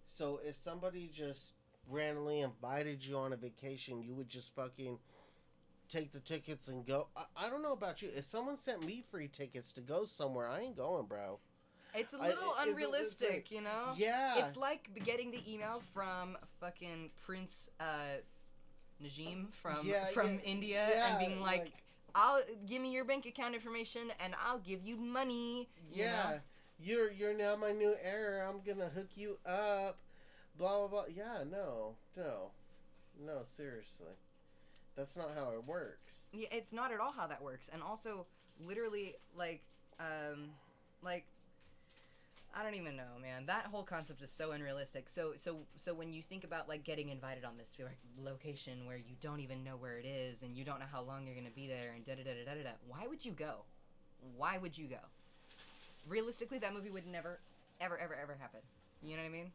[0.07, 1.55] so if somebody just
[1.88, 4.99] randomly invited you on a vacation, you would just fucking
[5.88, 7.09] take the tickets and go.
[7.16, 8.11] I, I don't know about you.
[8.14, 11.38] If someone sent me free tickets to go somewhere, I ain't going, bro.
[11.95, 13.95] It's a little it's unrealistic, like- you know?
[13.97, 14.45] Yeah.
[14.45, 18.20] It's like getting the email from fucking Prince uh,
[19.03, 21.72] Najim from Yeah, from yeah, India yeah, and being like, like-
[22.14, 26.30] "I'll give me your bank account information and I'll give you money." you yeah.
[26.30, 26.40] know?
[26.82, 28.46] You're you're now my new heir.
[28.48, 29.98] I'm gonna hook you up.
[30.57, 31.05] Blah blah blah.
[31.14, 32.51] Yeah, no, no,
[33.24, 33.40] no.
[33.44, 34.07] Seriously,
[34.96, 36.26] that's not how it works.
[36.32, 37.68] Yeah, it's not at all how that works.
[37.72, 38.26] And also,
[38.64, 39.62] literally, like,
[39.98, 40.51] um,
[41.03, 41.26] like,
[42.53, 43.46] I don't even know, man.
[43.46, 45.09] That whole concept is so unrealistic.
[45.09, 47.76] So, so, so when you think about like getting invited on this
[48.20, 51.26] location where you don't even know where it is and you don't know how long
[51.26, 53.62] you're gonna be there and da da da da da da, why would you go?
[54.36, 54.98] Why would you go?
[56.09, 57.38] Realistically, that movie would never,
[57.80, 58.61] ever, ever, ever happen.
[59.03, 59.53] You know what I mean?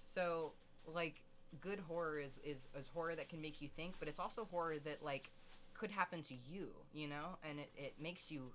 [0.00, 0.52] So,
[0.92, 1.22] like,
[1.60, 4.78] good horror is, is, is horror that can make you think, but it's also horror
[4.84, 5.30] that, like,
[5.74, 7.38] could happen to you, you know?
[7.48, 8.52] And it, it makes you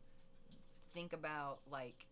[0.93, 2.05] think about, like,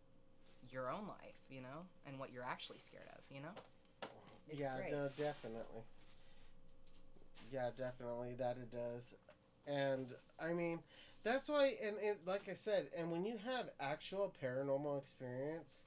[0.71, 1.85] your own life, you know?
[2.05, 3.53] And what you're actually scared of, you know?
[4.49, 4.91] It's yeah, great.
[4.91, 5.83] no, definitely.
[7.51, 9.13] Yeah, definitely that it does,
[9.67, 10.07] and
[10.39, 10.79] I mean
[11.23, 11.75] that's why.
[11.83, 15.85] And, and like I said, and when you have actual paranormal experience,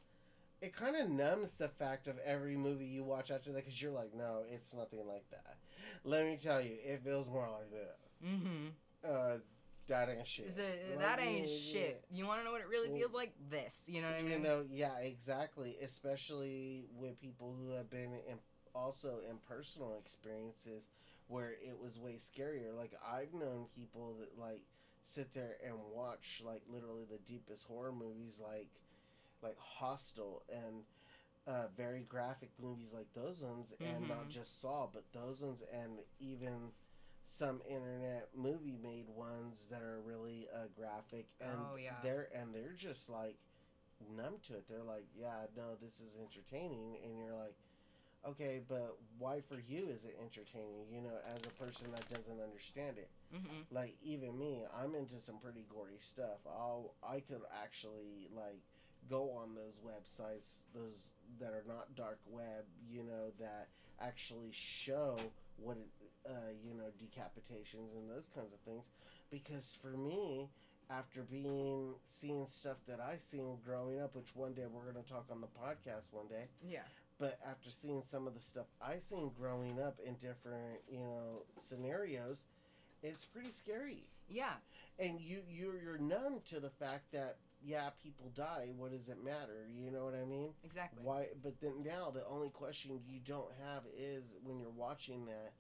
[0.61, 3.93] it kind of numbs the fact of every movie you watch after that because you're
[3.93, 5.57] like, no, it's nothing like that.
[6.05, 7.97] Let me tell you, it feels more like that.
[8.25, 8.67] Mm-hmm.
[9.05, 9.39] Uh,
[9.89, 10.47] that ain't shit.
[10.47, 12.05] Is it, Like, that ain't yeah, shit.
[12.13, 13.33] You want to know what it really Well, feels like?
[13.51, 13.89] This.
[13.89, 14.43] You know what I You mean?
[14.43, 15.77] know, yeah, exactly.
[15.83, 18.39] Especially with people who have been in,
[18.75, 20.89] also in personal experiences
[21.29, 22.77] where it was way scarier.
[22.77, 24.63] Like I've known people that like
[25.03, 28.69] sit there and watch like literally the deepest horror movies, like
[29.43, 30.85] like Hostel and
[31.47, 34.31] uh, very graphic movies like those ones, and not Mhm.
[34.31, 36.73] just Saw, but those ones, and even
[37.25, 41.93] some internet movie made ones that are really uh, graphic and Oh, yeah.
[42.03, 43.37] they're and they're just like
[44.15, 44.65] numb to it.
[44.69, 46.99] They're like yeah no this is entertaining.
[47.05, 47.55] And you're like
[48.29, 50.85] okay but why for you is it entertaining?
[50.93, 53.09] You know as a person that doesn't understand it.
[53.35, 53.75] Mm-hmm.
[53.75, 56.39] like even me i'm into some pretty gory stuff.
[56.47, 58.61] I'll i could actually like
[59.11, 61.09] go on those websites those
[61.41, 63.69] that are not dark web you know that
[64.01, 65.19] actually show
[65.57, 65.89] what it,
[66.29, 68.91] uh, you know decapitations and those kinds of things
[69.31, 70.49] because for me
[70.91, 75.11] after being seeing stuff that i seen growing up which one day we're going to
[75.11, 76.81] talk on the podcast one day Yeah.
[77.19, 81.45] but after seeing some of the stuff I seen growing up in different, you know,
[81.59, 82.45] scenarios,
[83.03, 84.05] it's pretty scary.
[84.29, 84.55] Yeah.
[84.99, 88.69] And you you're you're numb to the fact that yeah, people die.
[88.77, 89.67] What does it matter?
[89.75, 90.51] You know what I mean?
[90.63, 91.01] Exactly.
[91.03, 91.29] Why?
[91.43, 95.53] But then now the only question you don't have is when you're watching that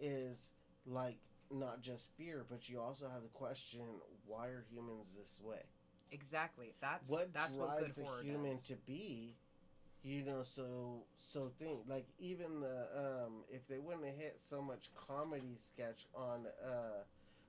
[0.00, 0.50] is
[0.86, 1.18] like
[1.50, 3.82] not just fear, but you also have the question:
[4.26, 5.62] Why are humans this way?
[6.12, 6.74] Exactly.
[6.80, 8.64] That's what that's what good drives a human does.
[8.64, 9.36] to be
[10.04, 14.62] you know so so think like even the um if they wouldn't have hit so
[14.62, 17.02] much comedy sketch on uh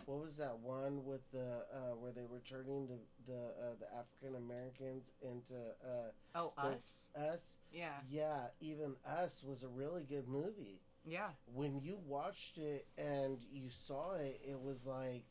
[0.09, 2.97] what was that one with the uh where they were turning the
[3.27, 5.53] the uh, the african americans into
[5.85, 7.09] uh oh, the- us.
[7.15, 7.91] us Yeah.
[8.09, 11.29] yeah even us was a really good movie Yeah.
[11.53, 15.25] when you watched it and you saw it it was like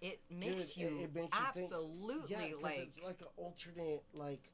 [0.00, 3.28] It makes Dude, you it- it makes you think- absolutely yeah, like it's like an
[3.36, 4.50] alternate like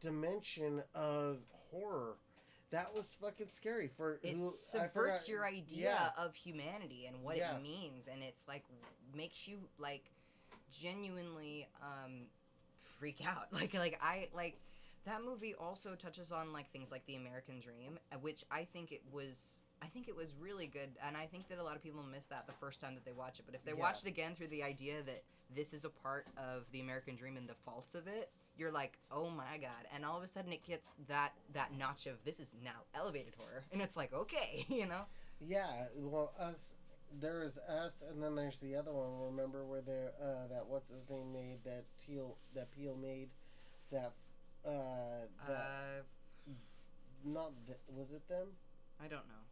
[0.00, 1.38] dimension of
[1.70, 2.16] horror.
[2.70, 7.36] That was fucking scary for it who subverts your idea Yeah, of humanity and what
[7.36, 7.56] Yeah.
[7.56, 8.64] it means and it's like
[9.14, 10.04] makes you like
[10.70, 12.26] genuinely um
[12.76, 14.58] freak out like like i like
[15.04, 18.92] that movie also touches on like things like the american dream uh, which i think
[18.92, 21.82] it was i think it was really good and i think that a lot of
[21.82, 23.80] people miss that the first time that they watch it but if they Yeah.
[23.80, 27.36] watch it again through the idea that this is a part of the american dream
[27.36, 30.52] and the faults of it you're like oh my god and all of a sudden
[30.52, 34.64] it gets that that notch of this is now elevated horror and it's like okay
[34.68, 35.02] you know
[35.40, 35.86] yeah.
[35.96, 36.74] Well, us.
[37.20, 39.34] There is us, and then there's the other one.
[39.34, 43.30] Remember where there uh, that what's his name made that Teal that Peele made
[43.90, 44.12] that
[44.64, 46.52] uh that uh
[47.24, 48.46] not th- was it them?
[49.02, 49.42] i don't know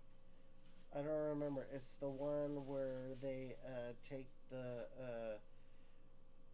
[0.94, 1.66] I don't remember.
[1.74, 5.36] It's the one where they uh, take the uh,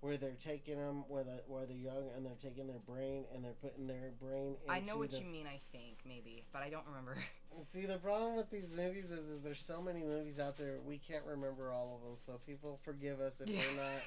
[0.04, 3.42] where they're taking them where the where they're young and they're taking their brain and
[3.42, 4.54] they're putting their brain.
[4.60, 5.46] Into I know what the, you mean.
[5.46, 7.16] I think maybe, but I don't remember.
[7.62, 10.98] See, the problem with these movies is, is there's so many movies out there we
[10.98, 12.18] can't remember all of them.
[12.18, 13.60] So people forgive us if Yeah.
[13.60, 14.02] we're not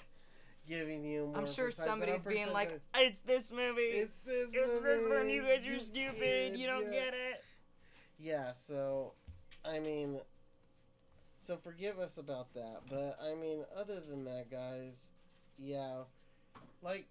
[0.67, 1.27] giving you.
[1.27, 3.81] More I'm sure precise, somebody's I'm being like, "It's this movie.
[3.81, 4.49] it's this.
[4.53, 5.29] It's this one.
[5.31, 6.59] You guys are stupid.
[6.59, 7.43] You don't yeah." get it."
[8.19, 9.13] Yeah, so
[9.65, 10.19] I mean
[11.39, 12.81] so forgive us about that.
[12.87, 15.09] But I mean other than that guys,
[15.57, 16.03] yeah.
[16.81, 17.07] Like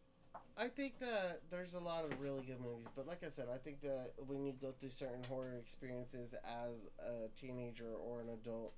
[0.57, 3.59] I think that there's a lot of really good movies, but like I said, I
[3.59, 8.73] think that when you go through certain horror experiences as a teenager or an adult,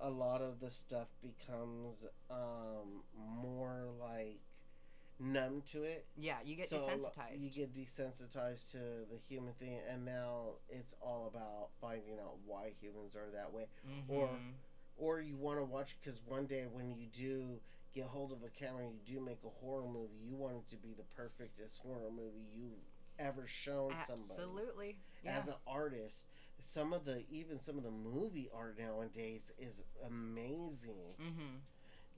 [0.00, 4.40] a lot of the stuff becomes um, more like
[5.22, 7.42] numb to it Yeah, you get so desensitized.
[7.42, 8.78] You get desensitized to
[9.12, 13.66] the human thing, and now it's all about finding out why humans are that way,
[14.08, 14.52] or- Mhm.
[14.96, 17.60] or you want to watch because one day when you do
[17.94, 20.18] get hold of a camera, and you do make a horror movie.
[20.22, 22.78] You want it to be the perfectest horror movie you've
[23.18, 24.96] ever shown somebody Absolutely.
[25.24, 25.36] Yeah.
[25.36, 26.26] as an artist.
[26.60, 31.56] Some of the even some of the movie art nowadays is amazing mm-hmm.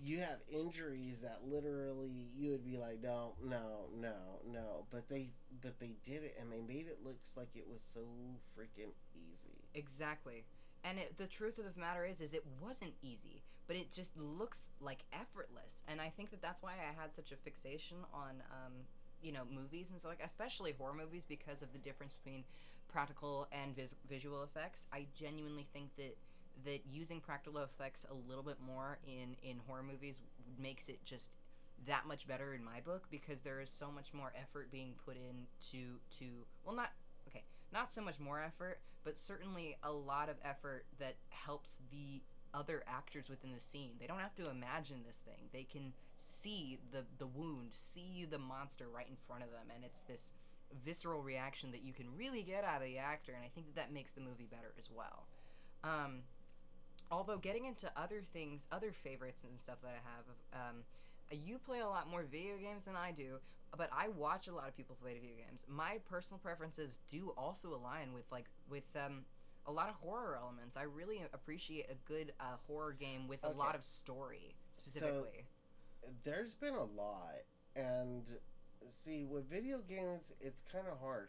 [0.02, 5.30] you have injuries that literally you would be like no no no no but they
[5.60, 8.00] but they did it and they made it looks like it was so
[8.58, 10.44] freaking easy Exactly.
[10.84, 14.16] And it, the truth of the matter is, is it wasn't easy, but it just
[14.16, 15.82] looks like effortless.
[15.88, 18.72] And I think that that's why I had such a fixation on, um,
[19.22, 22.44] you know, movies and so like, especially horror movies, because of the difference between
[22.88, 24.86] practical and vis- visual effects.
[24.92, 26.16] I genuinely think that
[26.64, 30.20] that using practical effects a little bit more in in horror movies
[30.60, 31.30] makes it just
[31.86, 35.16] that much better in my book because there is so much more effort being put
[35.16, 36.24] in to to
[36.64, 36.92] well not
[37.26, 37.42] okay
[37.72, 42.20] not so much more effort but certainly a lot of effort that helps the
[42.54, 43.92] other actors within the scene.
[44.00, 45.48] They don't have to imagine this thing.
[45.52, 49.84] They can see the the wound, see the monster right in front of them, and
[49.84, 50.32] it's this
[50.84, 53.32] visceral reaction that you can really get out of the actor.
[53.32, 55.26] And I think that that makes the movie better as well.
[55.84, 56.20] Um,
[57.10, 60.76] although getting into other things, other favorites and stuff that I have, um,
[61.30, 63.38] you play a lot more video games than I do,
[63.76, 65.64] but I watch a lot of people play video games.
[65.68, 69.24] My personal preferences do also align with like with um,
[69.66, 70.76] a lot of horror elements.
[70.76, 73.58] I really appreciate a good uh, horror game with a Okay.
[73.58, 75.46] lot of story specifically.
[76.24, 77.42] there's been a lot
[77.76, 78.24] and
[78.88, 81.28] see with video games it's kind of hard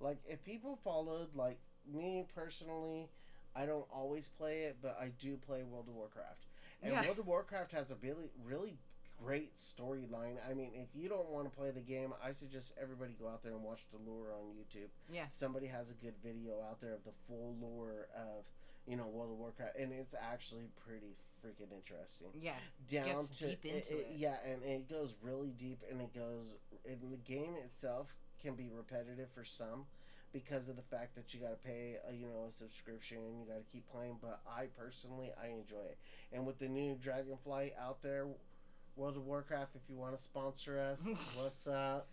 [0.00, 1.60] like if people followed like
[1.90, 3.08] me personally
[3.54, 6.46] i don't always play it but i do play world of warcraft
[6.82, 7.04] and Yeah.
[7.04, 8.76] world of warcraft has a really really
[9.22, 10.36] great storyline.
[10.48, 13.42] I mean if you don't want to play the game i suggest everybody go out
[13.42, 14.88] there and watch the lore on youtube.
[15.12, 18.44] Yeah, somebody has a good video out there of the full lore of
[18.86, 22.28] you know world of warcraft and it's actually pretty freaking interesting.
[22.40, 22.52] Yeah,
[22.88, 24.08] down Gets to deep into it.
[24.16, 26.54] yeah and it goes really deep and it goes
[26.86, 29.84] and the game itself can be repetitive for some
[30.32, 33.40] because of the fact that you got to pay a, you know a subscription and
[33.40, 35.98] you got to keep playing but i personally i enjoy it.
[36.32, 38.26] And with the new dragonflight out there
[38.98, 41.02] world of warcraft if you want to sponsor us
[41.40, 42.08] what's up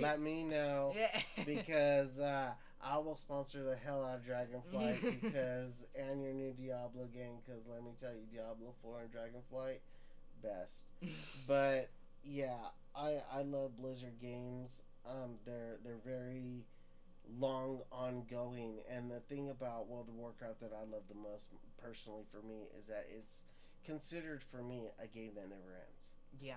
[0.00, 1.44] let me know yeah.
[1.44, 7.06] because uh, I will sponsor the hell out of Dragonflight because and your new Diablo
[7.12, 9.78] game because let me tell you Diablo Four and Dragonflight
[10.42, 10.84] best.
[11.48, 11.90] But
[12.24, 12.56] yeah,
[12.94, 14.82] I I love Blizzard games.
[15.08, 16.64] Um, they're they're very
[17.38, 21.46] long ongoing, and the thing about World of Warcraft that I love the most
[21.82, 23.42] personally for me is that it's
[23.84, 26.12] considered for me a game that never ends.
[26.40, 26.54] Yeah.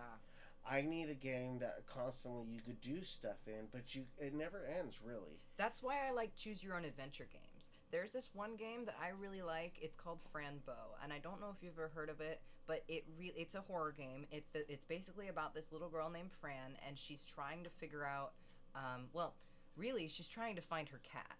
[0.70, 4.62] I need a game that constantly you could do stuff in, but you it never
[4.80, 5.40] ends really.
[5.58, 7.72] That's why I like choose your own adventure games.
[7.92, 9.74] There's this one game that I really like.
[9.82, 12.84] It's called Fran Bow, and I don't know if you've ever heard of it, but
[12.88, 14.26] it re- it's a horror game.
[14.32, 18.06] It's the, it's basically about this little girl named Fran, and she's trying to figure
[18.06, 18.34] out,
[18.76, 19.34] um, well,
[19.76, 21.38] really, she's trying to find her cat,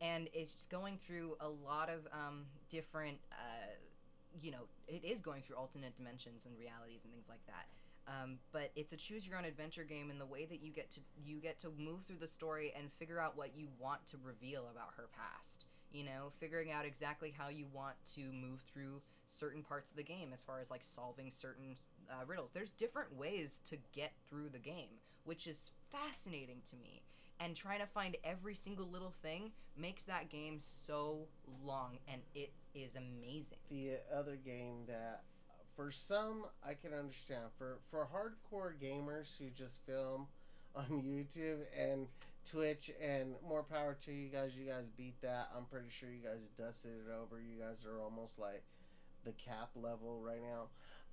[0.00, 3.70] and it's going through a lot of um, different, uh,
[4.42, 7.66] you know, it is going through alternate dimensions and realities and things like that.
[8.06, 10.90] Um, but it's a choose your own adventure game in the way that you get
[10.92, 14.18] to you get to move through the story and figure out what you want to
[14.22, 19.00] reveal about her past you know figuring out exactly how you want to move through
[19.26, 21.76] certain parts of the game as far as like solving certain
[22.10, 22.50] uh, riddles.
[22.52, 27.02] There's different ways to get through the game which is fascinating to me.
[27.40, 31.26] And trying to find every single little thing makes that game so
[31.64, 33.58] long and it is amazing.
[33.70, 35.22] The other game that
[35.76, 40.26] for some I can understand for for hardcore gamers who just film
[40.76, 42.06] on YouTube and
[42.44, 44.52] Twitch and more power to you guys.
[44.56, 45.50] You guys beat that.
[45.56, 47.40] I'm pretty sure you guys dusted it over.
[47.40, 48.62] You guys are almost like
[49.24, 50.68] the cap level right now.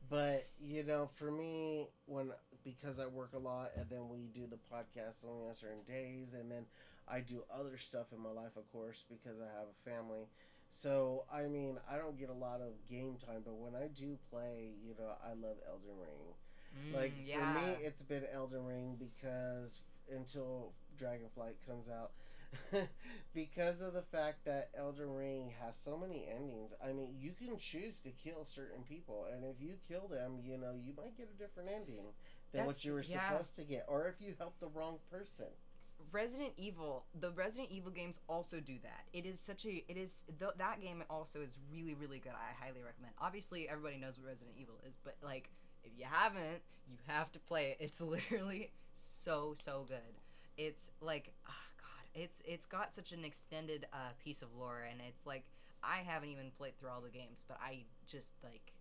[0.09, 2.32] But you know, for me, when
[2.64, 6.34] because I work a lot, and then we do the podcast only on certain days,
[6.34, 6.66] and then
[7.07, 10.28] I do other stuff in my life, of course, because I have a family.
[10.72, 14.17] So I mean, I don't get a lot of game time, but when I do
[14.32, 16.34] play, you know, I love Elden Ring.
[16.89, 17.53] Mm, Like yeah.
[17.53, 22.11] for me, it's been Elden Ring because until Dragonflight comes out,
[23.34, 26.72] because of the fact that Elden Ring has so many endings.
[26.84, 30.57] I mean, you can choose to kill certain people, and if you kill them, you
[30.57, 32.05] know you might get a different ending
[32.53, 33.30] than what you were yeah.
[33.30, 35.47] supposed to get, or if you help the wrong person.
[36.12, 39.06] Resident Evil, the Resident Evil games also do that.
[39.14, 42.34] It is such a, it is th- that game also is really really good.
[42.34, 43.14] I highly recommend.
[43.20, 45.49] Obviously, everybody knows what Resident Evil is, but like
[45.84, 47.78] if you haven't, you have to play it.
[47.80, 50.20] It's literally so so good.
[50.58, 54.99] It's like, oh god, it's it's got such an extended uh, piece of lore, and
[55.08, 55.45] it's like
[55.84, 58.74] I haven't even played through all the games, but I just like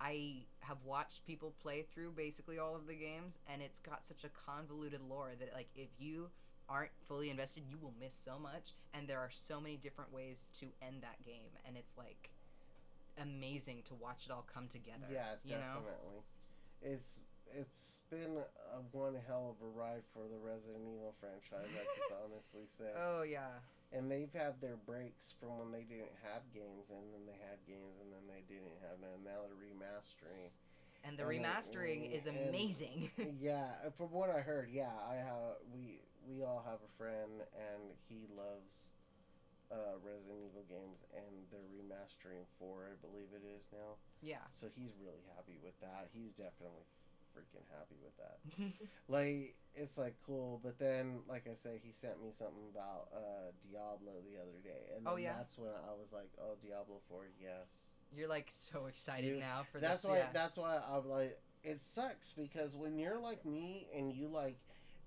[0.00, 4.24] I have watched people play through basically all of the games, and it's got such
[4.24, 6.28] a convoluted lore that like if you
[6.68, 10.46] aren't fully invested, you will miss so much, and there are so many different ways
[10.60, 12.30] to end that game, and it's like
[13.20, 15.06] amazing to watch it all come together.
[15.12, 15.80] Yeah, you know.
[15.80, 16.20] definitely.
[16.82, 17.20] It's
[17.52, 21.70] it's been a one hell of a ride for the Resident Evil franchise.
[21.70, 22.90] I can honestly say.
[22.98, 23.62] Oh yeah.
[23.92, 27.62] And they've had their breaks from when they didn't have games, and then they had
[27.62, 29.22] games, and then they didn't have them.
[29.22, 30.50] Now they're remastering.
[31.04, 33.10] And the And, uh, remastering is amazing.
[33.40, 37.42] yeah, uh, from what I heard, yeah, I have we we all have a friend,
[37.54, 38.90] and he loves
[39.72, 43.96] uh, Resident Evil games, and they're remastering four, I believe it is now.
[44.22, 44.44] yeah.
[44.54, 46.08] So he's really happy with that.
[46.12, 46.84] He's definitely
[47.34, 48.38] freaking happy with that.
[49.08, 53.50] Like it's like cool, but then like I say, he sent me something about uh
[53.68, 55.34] Diablo the other day, and Oh, yeah?
[55.36, 57.88] that's when I was like, oh Diablo four, yes.
[58.16, 60.10] You're like so excited You- now for That's this.
[60.10, 60.18] why.
[60.18, 60.28] yeah.
[60.32, 64.58] That's why I'm like, it sucks because when you're like me and you like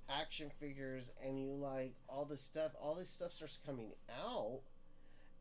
[0.09, 3.91] action figures and you like all this stuff, all this stuff starts coming
[4.23, 4.61] out.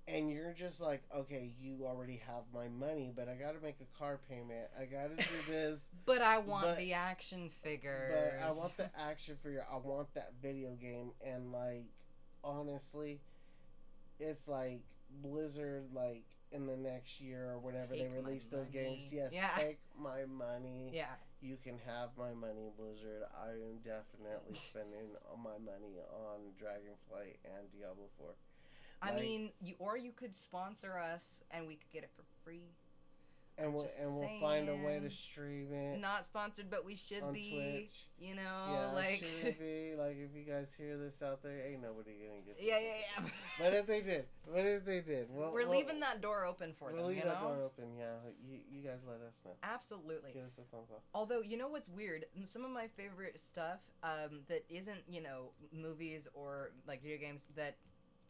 [0.09, 3.99] And you're just like, okay, you already have my money, but I gotta make a
[3.99, 4.69] car payment.
[4.81, 5.89] I gotta do this.
[6.05, 8.13] but I want but- the action figures.
[8.15, 9.67] But I want the action figure.
[9.73, 11.11] I want that video game.
[11.27, 11.87] And like,
[12.45, 13.21] honestly,
[14.21, 14.83] it's like
[15.23, 15.87] Blizzard.
[15.93, 19.49] Like in the next year or whenever they Take my release those games, yes, Yeah.
[19.57, 20.93] take my money.
[20.95, 21.07] Yeah.
[21.41, 23.23] You can have my money, Blizzard.
[23.37, 28.35] I am definitely spending all my money on Dragonflight and Diablo Four.
[29.03, 32.25] I Like- mean, you or you could sponsor us and we could get it for
[32.43, 32.73] free.
[33.59, 36.95] And we'll Just and we'll find a way to stream it Not sponsored, but we
[36.95, 37.51] should be.
[37.89, 38.07] Twitch.
[38.19, 41.81] You know, yeah, like should be like if you guys hear this out there, ain't
[41.83, 42.57] nobody gonna get.
[42.61, 43.31] Yeah, yeah, yeah.
[43.59, 46.75] But if they did, but if they did, well, We're well, leaving that door open
[46.79, 46.97] for them.
[46.97, 47.15] we'll them.
[47.15, 47.85] leave You that door open.
[47.99, 48.13] Yeah,
[48.47, 49.53] you, you guys let us know.
[49.63, 50.33] absolutely.
[50.33, 51.03] Give us a phone call.
[51.15, 55.53] Although you know what's weird, some of my favorite stuff um, that isn't you know
[55.73, 57.77] movies or like video games that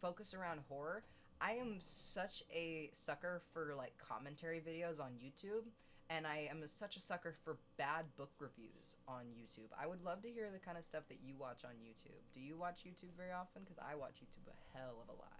[0.00, 1.02] focus around horror.
[1.40, 5.64] I am such a sucker for like commentary videos on YouTube,
[6.08, 9.68] and I am such a sucker for bad book reviews on YouTube.
[9.80, 12.20] I would love to hear the kind of stuff that you watch on YouTube.
[12.34, 13.62] Do you watch YouTube very often?
[13.64, 15.32] Because I watch YouTube a hell of a lot.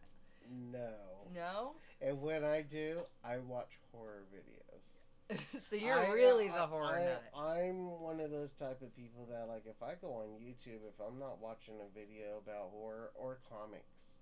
[0.73, 0.93] No.
[1.35, 5.41] No, And when I do, I watch horror videos.
[5.61, 7.25] so you're I- really I- the horror I, nut.
[7.37, 11.01] I'm one of those type of people that like if I go on YouTube, if
[11.05, 14.16] I'm not watching a video about horror or comics,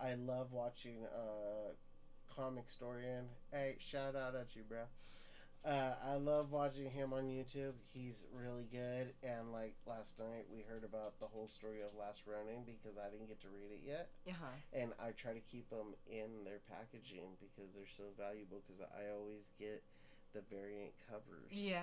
[0.00, 1.72] I love watching uh
[2.38, 3.24] Comicstorian.
[3.52, 4.84] Hey, shout out at you, bro.
[5.64, 7.74] Uh, I love watching him on YouTube.
[7.92, 9.14] He's really good.
[9.22, 13.10] And like last night, we heard about the whole story of Last Ronin because I
[13.10, 14.56] didn't get to read it yet Uh-huh.
[14.72, 18.58] and I try to keep them in their packaging because they're so valuable.
[18.66, 19.84] Because I always get
[20.32, 21.50] the variant covers.
[21.50, 21.80] Yeah.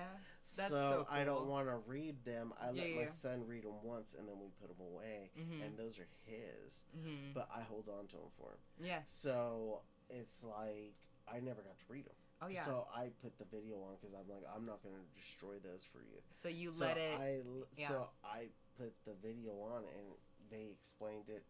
[0.56, 2.52] That's so, so I don't want to read them.
[2.60, 3.08] I let Yeah, my yeah.
[3.08, 5.62] son read them once, and then we put them away, Mm-hmm.
[5.62, 6.84] and those are his.
[6.96, 7.32] mm-hmm.
[7.34, 8.58] But I hold on to them for him.
[8.82, 9.04] Yes.
[9.22, 10.94] So it's like
[11.32, 12.14] I never got to read them.
[12.42, 12.64] Oh yeah.
[12.64, 15.98] So I put the video on because I'm like I'm not gonna destroy those for
[15.98, 16.18] you.
[16.32, 17.18] So you so let it.
[17.20, 17.40] I
[17.76, 17.88] yeah.
[17.88, 18.48] so I
[18.78, 20.06] put the video on and
[20.50, 21.44] they explained it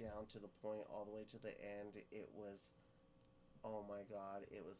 [0.00, 1.96] down to the point all the way to the end.
[2.12, 2.70] It was,
[3.64, 4.78] oh my god, it was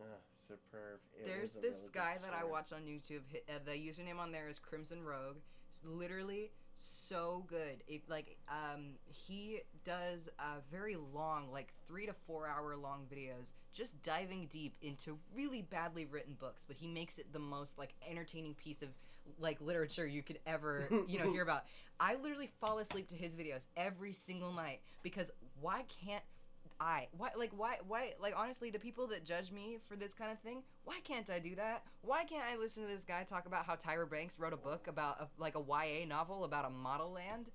[0.00, 1.00] uh, superb.
[1.18, 3.22] It There's a this really guy that I watch on YouTube.
[3.48, 5.36] Uh, the username on there is Crimson Rogue.
[5.70, 7.82] It's literally so good.
[7.86, 13.54] If like um he does uh very long, like three to four hour long videos,
[13.72, 16.64] just diving deep into really badly written books.
[16.66, 18.88] But he makes it the most like entertaining piece of
[19.38, 21.64] like literature you could ever you know hear about.
[22.00, 25.30] I literally fall asleep to his videos every single night because
[25.60, 26.24] why can't
[26.80, 27.08] I?
[27.16, 30.38] Why like why why like honestly the people that judge me for this kind of
[30.40, 31.84] thing, why can't I do that?
[32.02, 34.86] Why can't I listen to this guy talk about how Tyra Banks wrote a book
[34.88, 37.50] about a, like a YA novel about a model land?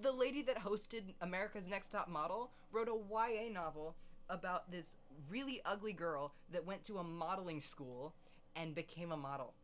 [0.00, 3.96] The lady that hosted America's Next Top Model wrote a YA novel
[4.28, 4.96] about this
[5.30, 8.14] really ugly girl that went to a modeling school
[8.54, 9.54] and became a model.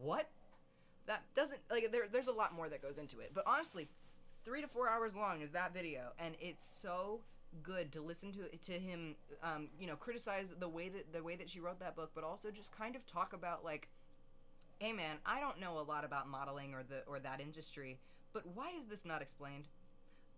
[0.00, 0.30] What?
[1.06, 3.32] That doesn't like there there's a lot more that goes into it.
[3.34, 3.88] But honestly,
[4.44, 7.20] 3 to 4 hours long is that video and it's so
[7.62, 11.36] good to listen to to him um, you know criticize the way that the way
[11.36, 13.88] that she wrote that book but also just kind of talk about like
[14.78, 17.98] hey man i don't know a lot about modeling or the or that industry
[18.32, 19.68] but why is this not explained?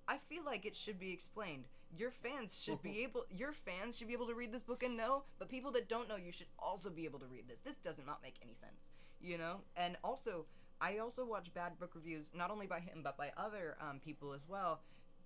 [0.06, 1.64] I feel like it should be explained.
[1.96, 4.96] Your fans should be able your fans should be able to read this book and
[4.96, 7.60] know but people that don't know you should also be able to read this.
[7.60, 8.90] This does not make any sense
[9.20, 9.60] you know?
[9.76, 10.46] And also
[10.80, 14.32] i also watch bad book reviews not only by him but by other um, people
[14.32, 14.80] as well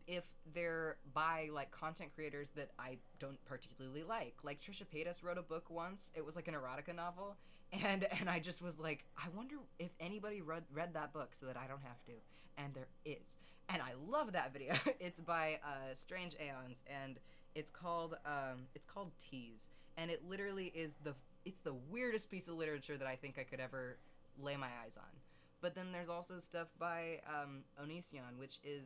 [0.08, 4.34] if they're by like content creators that I don't particularly like.
[4.42, 6.10] Like Trisha Paytas wrote a book once.
[6.16, 7.36] It was like an erotica novel,
[7.72, 11.46] and and I just was like, I wonder if anybody read read that book so
[11.46, 12.12] that I don't have to.
[12.56, 13.38] And there is,
[13.68, 14.74] and I love that video.
[15.00, 17.20] it's by uh, Strange Aeons, and
[17.54, 22.48] it's called um, it's called Tease, and it literally is the it's the weirdest piece
[22.48, 23.98] of literature that I think I could ever
[24.42, 25.20] lay my eyes on.
[25.60, 28.84] But then there's also stuff by um, Onision, which is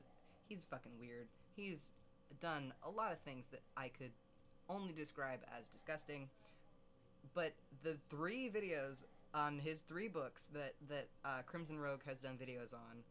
[0.53, 1.29] he's fucking weird.
[1.57, 1.93] He's
[2.41, 4.11] done a lot of things that I could
[4.69, 6.29] only describe as disgusting.
[7.35, 12.37] But the three videos on his three books that that uh, Crimson Rogue has done
[12.37, 13.03] videos on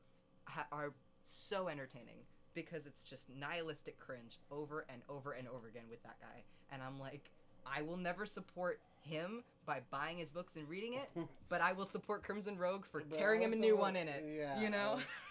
[0.46, 5.86] ha- are so entertaining because it's just nihilistic cringe over and over and over again
[5.90, 6.44] with that guy.
[6.72, 7.32] And I'm like,
[7.66, 11.10] I will never support him by buying his books and reading it,
[11.50, 14.24] but I will support Crimson Rogue for But tearing him a new one in it.
[14.38, 14.94] yeah, you know?
[14.96, 15.02] um,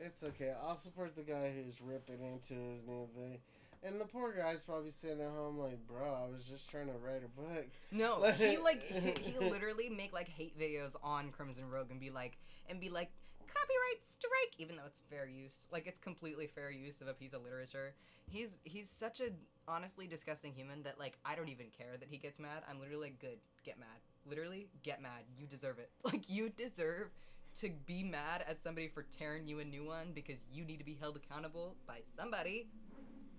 [0.00, 0.52] It's okay.
[0.66, 3.40] I'll support the guy who's ripping into his movie.
[3.82, 6.92] And the poor guy's probably sitting at home like, bro, I was just trying to
[6.92, 7.66] write a book.
[7.90, 12.10] No, he like he, he literally make like hate videos on Crimson Rogue and be
[12.10, 12.38] like
[12.68, 15.66] and be like copyright strike even though it's fair use.
[15.72, 17.94] Like it's completely fair use of a piece of literature.
[18.30, 19.30] He's he's such a
[19.66, 22.62] honestly disgusting human that like I don't even care that he gets mad.
[22.68, 23.88] I'm literally like good, get mad.
[24.26, 25.24] Literally, get mad.
[25.38, 25.90] You deserve it.
[26.04, 27.10] Like you deserve
[27.56, 30.84] to be mad at somebody for tearing you a new one because you need to
[30.84, 32.68] be held accountable by somebody.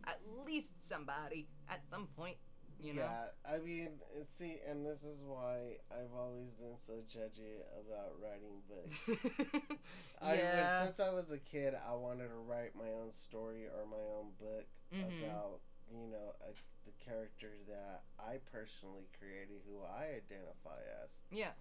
[0.08, 2.38] At least somebody at some point,
[2.80, 3.02] you know.
[3.04, 3.90] Yeah, I mean,
[4.28, 9.68] see, and this is why I've always been so judgy about writing books.
[10.22, 10.86] I yeah.
[10.86, 14.32] since I was a kid, I wanted to write my own story or my own
[14.40, 15.24] book Mhm.
[15.24, 16.52] about you know a,
[16.86, 21.22] the character that I personally created, who I identify as.
[21.32, 21.52] yeah.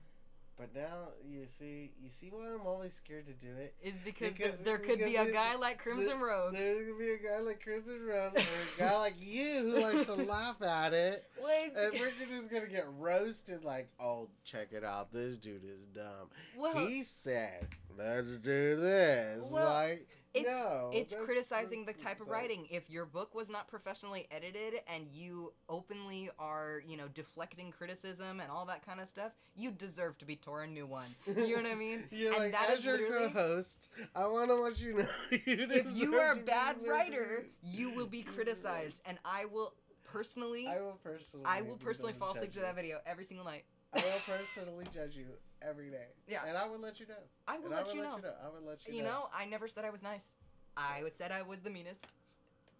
[0.60, 3.74] But now you see, you see why I'm always scared to do it.
[3.82, 6.52] Is because, Because- there could be a guy like Crimson There- Rogue.
[6.52, 10.04] There's gonna be a guy like Crimson Rose or a guy like you who likes
[10.06, 11.24] to laugh at it.
[11.42, 15.86] Wait, And we're just gonna get roasted like, oh, check it out, this dude is
[15.94, 16.28] dumb.
[16.58, 19.50] well, he said, let's do this.
[19.50, 20.90] Well, like, it's no.
[20.92, 22.66] it's criticizing the type of like- writing.
[22.70, 28.40] If your book was not professionally edited and you openly are, you know, deflecting criticism
[28.40, 31.14] and all that kind of stuff, you deserve to be torn a new one.
[31.26, 32.04] You know what I mean?
[32.10, 35.08] You're and like, that as is your co-host, I want to let you know.
[35.30, 39.74] you If you are a bad writer, you will be criticized, and I will
[40.04, 41.46] personally, I will personally.
[41.46, 43.64] I will personally fall asleep to that video every single night.
[43.92, 45.26] I will personally judge you
[45.62, 46.06] every day.
[46.28, 46.40] Yeah.
[46.46, 47.14] And I will let you know.
[47.48, 48.16] I will let I will you let know.
[48.16, 48.34] you know.
[48.44, 48.98] I will let you, know.
[48.98, 50.34] You know, I never said I was nice.
[50.76, 52.06] I said I was the meanest.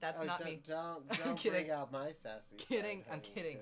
[0.00, 0.60] That's Oh, not don't, me.
[0.66, 1.66] Don't I'm don't kidding.
[1.66, 2.56] bring out my sassy.
[2.58, 3.58] Kidding, side, I'm kidding.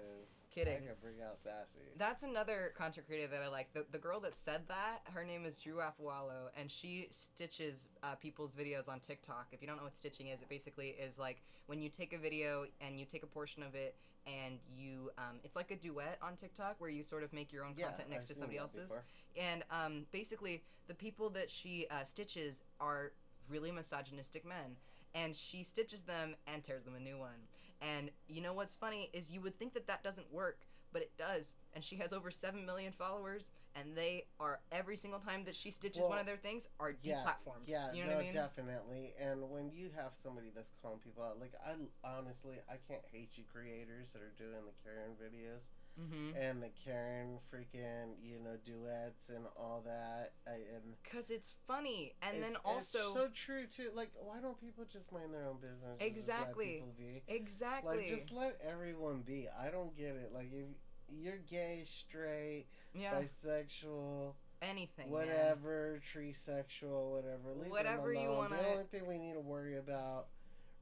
[0.55, 0.75] Kidding.
[0.75, 1.81] I can bring out sassy.
[1.97, 3.73] That's another content creator that I like.
[3.73, 8.15] The, the girl that said that, her name is Drew Afualo, and she stitches uh,
[8.15, 9.49] people's videos on TikTok.
[9.53, 12.19] If you don't know what stitching is, it basically is like when you take a
[12.19, 13.97] video and you take a portion of it
[14.29, 17.65] and you, um, it's like a duet on TikTok where you sort of make your
[17.65, 18.83] own Yeah, content next I've to somebody else's.
[18.91, 19.03] before.
[19.37, 23.13] And um, basically, the people that she uh, stitches are
[23.51, 24.77] really misogynistic men.
[25.15, 27.49] And she stitches them and tears them a new one.
[27.81, 30.59] And you know what's funny is you would think that that doesn't work,
[30.93, 31.57] but it does.
[31.75, 35.71] And she has over 7 million followers, and they are, every single time that she
[35.71, 37.67] stitches one of their things, are Yeah, deplatformed.
[37.67, 38.35] yeah, you know no, what I mean?
[38.35, 39.15] definitely.
[39.21, 41.75] And when you have somebody that's calling people out, like I
[42.05, 45.69] honestly, I can't hate you creators that are doing the Karen videos
[46.01, 46.37] Mm-hmm.
[46.41, 50.31] and the Karen freaking, you know, duets and all that.
[50.47, 52.15] I, and Because it's funny.
[52.23, 52.61] And it's, then it's
[52.95, 53.15] also.
[53.15, 53.91] so true too.
[53.95, 55.83] Like, why don't people just mind their own business?
[56.01, 56.67] and just let Exactly.
[56.67, 57.23] people be?
[57.27, 57.97] exactly.
[57.97, 59.49] Like, just let everyone be.
[59.61, 60.31] I don't get it.
[60.33, 60.67] Like, if
[61.11, 63.15] you're gay, straight, yeah.
[63.15, 65.07] bisexual, anything.
[65.07, 65.11] man.
[66.13, 68.39] tree sexual, whatever, leave Whatever them you alone.
[68.51, 70.29] wanna- The only thing we need to worry about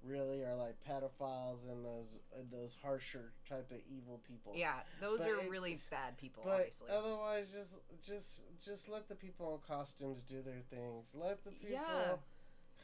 [0.06, 4.52] really are like pedophiles and those and those harsher type of evil people.
[4.56, 6.88] Yeah, those But are it- really bad people, But obviously.
[6.90, 7.76] otherwise, just
[8.06, 11.14] just just let the people in costumes do their things.
[11.18, 12.16] Let the people Yeah.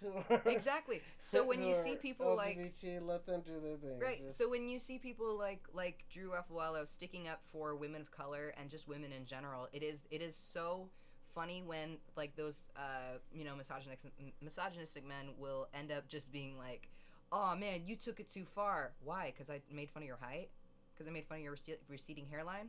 [0.01, 1.01] who are exactly.
[1.21, 4.03] So when you see people like LGBT, let them do their things.
[4.03, 4.31] Right.
[4.33, 8.53] So when you see people like like Drew Afualo sticking up for women of color
[8.59, 10.89] and just women in general, it is it is so
[11.35, 14.13] funny when like those uh you know misogynistic
[14.43, 16.89] misogynistic men will end up just being like,
[17.33, 18.93] "Oh man, you took it too far.
[19.03, 19.33] Why?
[19.33, 20.51] Because I made fun of your height.
[20.95, 22.69] Because I made fun of your rece- receding hairline.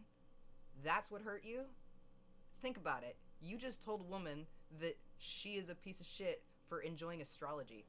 [0.84, 1.64] That's what hurt you.
[2.61, 3.18] Think about it.
[3.41, 4.47] You just told a woman
[4.80, 7.86] that she is a piece of shit for enjoying astrology.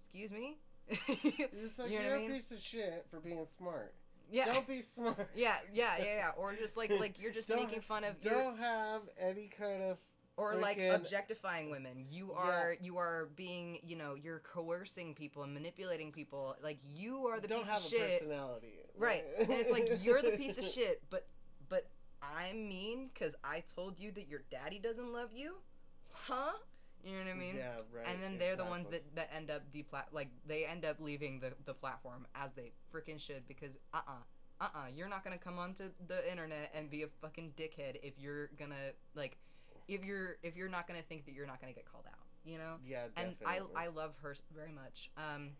[0.00, 0.56] Excuse me."
[0.88, 2.30] it's like you know what I a mean?
[2.32, 3.92] piece of shit for being smart.
[4.30, 4.46] yeah.
[4.46, 5.28] Don't be smart.
[5.34, 6.30] Yeah, yeah, yeah, yeah.
[6.36, 9.98] Or just like like you're just making fun of Don't have any kind of
[10.36, 12.04] or like objectifying women.
[12.10, 16.56] You are you are being you know you're coercing people and manipulating people.
[16.62, 18.74] Like you are the don't piece have of a shit, personality.
[18.98, 19.24] right?
[19.40, 21.26] And it's like you're the piece of shit, but
[21.68, 21.88] but
[22.22, 25.56] I'm mean because I told you that your daddy doesn't love you,
[26.12, 26.52] huh?
[27.04, 27.56] You know what I mean?
[27.56, 28.06] yeah, right.
[28.08, 31.38] and then they're the ones that, that end up deplat like they end up leaving
[31.38, 34.22] the, the platform as they freaking should because uh-uh
[34.60, 38.48] uh-uh you're not gonna come onto the internet and be a fucking dickhead if you're
[38.58, 39.36] gonna like
[39.88, 42.58] if you're if you're not gonna think that you're not gonna get called out you
[42.58, 43.46] know Yeah, definitely.
[43.46, 43.64] and.
[43.76, 45.50] I, I love her very much um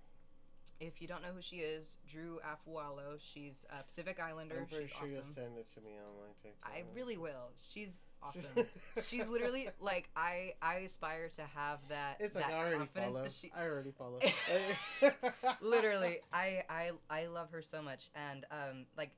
[0.78, 4.86] if you don't know who she is drew afualo she's a pacific islander I'm pretty
[4.88, 6.70] she's sure you'll awesome send it to me on my TikTok.
[6.70, 8.66] i really will she's awesome
[9.02, 13.12] she's literally like I I aspire to have that It's that like I already confidence
[13.14, 13.22] follow.
[13.24, 14.18] that she I already follow.
[15.60, 19.10] literally I, I I love her so much and um like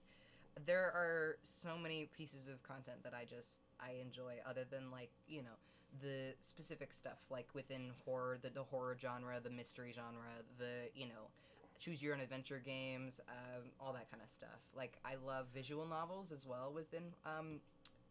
[0.67, 5.11] there are so many pieces of content that I just I enjoy other than like
[5.29, 5.57] you know
[6.03, 11.07] the specific stuff like within horror the, the horror genre the mystery genre the you
[11.07, 11.31] know
[11.79, 15.87] choose your own adventure games um, all that kind of stuff like I love visual
[15.87, 17.61] novels as well within um,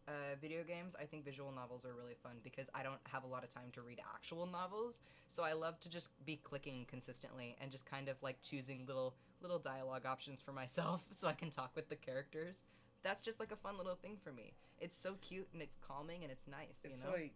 [0.08, 3.26] uh, video games, I think visual novels are really fun because I don't have a
[3.26, 5.00] lot of time to read actual novels.
[5.26, 9.14] So I love to just be clicking consistently and just kind of like choosing little
[9.42, 12.62] little dialogue options for myself so I can talk with the characters.
[13.02, 14.54] That's just like a fun little thing for me.
[14.80, 17.16] It's so cute and it's calming and it's nice, it's you know.
[17.16, 17.34] like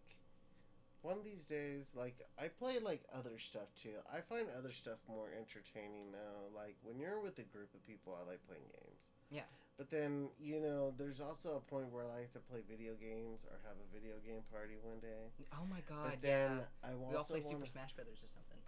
[1.03, 3.99] one of these days, like I play like other stuff too.
[4.07, 6.51] I find other stuff more entertaining though.
[6.55, 9.03] Like when you're with a group of people, I like playing games.
[9.31, 9.51] Yeah.
[9.77, 13.43] But then you know, there's also a point where I like to play video games
[13.51, 15.35] or have a video game party one day.
[15.53, 16.91] oh my god, but then yeah.
[16.91, 17.51] I We all play wanna...
[17.51, 18.63] Super Smash Brothers or something.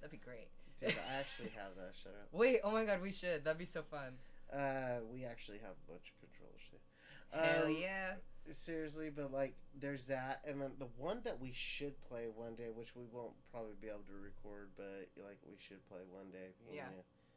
[0.00, 0.52] That'd be great.
[0.78, 1.96] Dude, I actually have that.
[1.96, 2.28] Shut up.
[2.32, 3.44] Wait, oh my god, we should.
[3.44, 4.20] That'd be so fun.
[4.52, 6.78] Uh, we actually have a bunch of controllers too.
[7.32, 8.14] Hell Um, yeah.
[8.50, 12.68] Seriously, but like, there's that, and then the one that we should play one day,
[12.74, 16.48] which we won't probably be able to record, but like we should play one day.
[16.66, 16.84] and Yeah.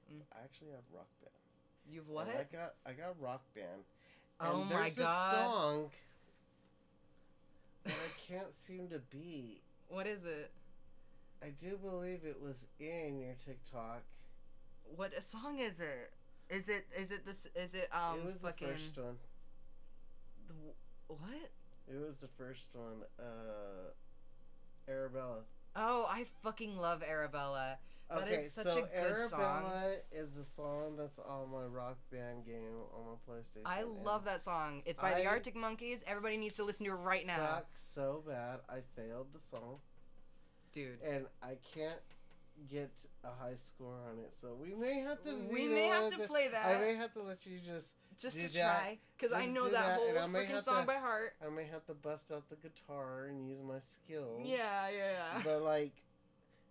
[0.10, 0.22] Mm.
[0.32, 1.34] I actually have Rock Band.
[1.92, 2.28] You've And what?
[2.30, 3.84] I got I got Rock Band.
[4.40, 5.34] Oh and my there's god.
[5.34, 5.90] a song
[7.84, 9.62] that I can't seem to beat.
[9.90, 10.52] What is it?
[11.44, 14.04] I do believe it was in your TikTok.
[14.96, 16.14] What a song is it?
[16.52, 19.16] Is it is it this is it um it was fucking the first one.
[20.48, 20.54] the,
[21.08, 21.52] what?
[21.88, 23.04] It was the first one.
[23.18, 23.92] Uh,
[24.90, 25.40] Arabella.
[25.76, 27.78] Oh, I fucking love Arabella.
[28.10, 29.72] That okay, is such so a good Arabella song.
[30.12, 33.62] is the song that's on my Rock Band game on my PlayStation.
[33.66, 34.82] I love that song.
[34.86, 36.04] It's by the Arctic Monkeys.
[36.06, 37.38] Everybody needs to listen to it right now.
[37.38, 38.60] Suck so bad.
[38.70, 39.78] I failed the song,
[40.74, 41.00] Dude.
[41.02, 42.02] and I can't
[42.70, 42.92] get
[43.24, 44.36] a high score on it.
[44.36, 45.36] So we may have to.
[45.52, 46.66] We may have to play that.
[46.66, 47.94] I may have to let you just.
[48.20, 50.88] just to try cuz I know that, that, whole and I may freaking song to-
[50.88, 51.34] by heart.
[51.46, 54.42] I may have to bust out the guitar and use my skills.
[54.46, 55.42] Yeah, yeah, yeah.
[55.44, 55.94] but like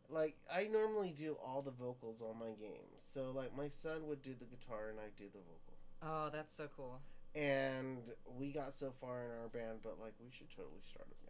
[0.09, 2.99] like I normally do all the vocals on my games.
[2.99, 5.75] So like my son would do the guitar and I do the vocal.
[6.03, 7.01] Oh, that's so cool.
[7.35, 7.99] And
[8.39, 11.30] we got so far in our band, but like we should totally start a band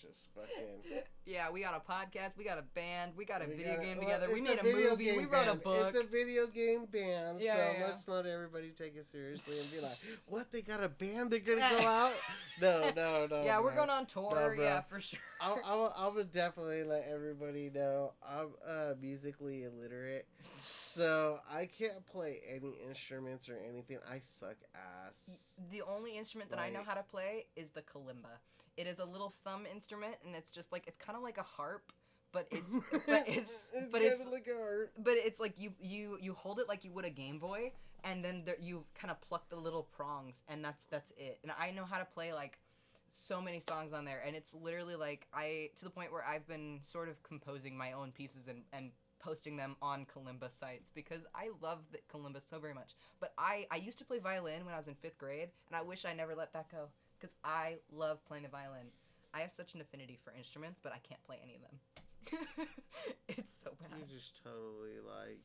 [0.00, 0.82] just fucking
[1.26, 3.86] Yeah, we got a podcast, we got a band, we got a we video gotta-
[3.86, 4.26] game well, together.
[4.32, 5.62] We it's made a, video movie, we game wrote a band.
[5.62, 5.86] book.
[5.94, 7.86] It's a video game band, Yeah, so yeah, yeah.
[7.86, 10.52] let's not everybody take it seriously and be like, "What?
[10.52, 11.30] They got a band?
[11.30, 12.14] They're gonna go out?"
[12.62, 13.44] No, no, no.
[13.44, 14.54] yeah, we're going on tour.
[14.56, 15.20] No, yeah, for sure.
[15.40, 20.26] I'll, I'll, I would definitely let everybody know I'm uh, musically illiterate,
[20.56, 23.98] so I can't play any instruments or anything.
[24.10, 25.60] I suck ass.
[25.70, 28.38] The only instrument that I know how to play is the kalimba.
[28.78, 31.42] It is a little thumb instrument, and it's just like it's kind of like a
[31.42, 31.92] harp,
[32.30, 34.92] but it's but it's but it's like a art.
[34.96, 37.72] but it's like you you you hold it like you would a Game Boy,
[38.04, 41.40] and then there, you kind of pluck the little prongs, and that's that's it.
[41.42, 42.60] And I know how to play like
[43.08, 46.46] so many songs on there, and it's literally like I to the point where I've
[46.46, 51.26] been sort of composing my own pieces and and posting them on kalimba sites because
[51.34, 52.94] I love the kalimba so very much.
[53.18, 55.82] But I I used to play violin when I was in fifth grade, and I
[55.82, 58.86] wish I never let that go because I love playing the violin.
[59.34, 62.66] I have such an affinity for instruments, but I can't play any of them.
[63.28, 63.98] it's so bad.
[63.98, 65.40] You just totally like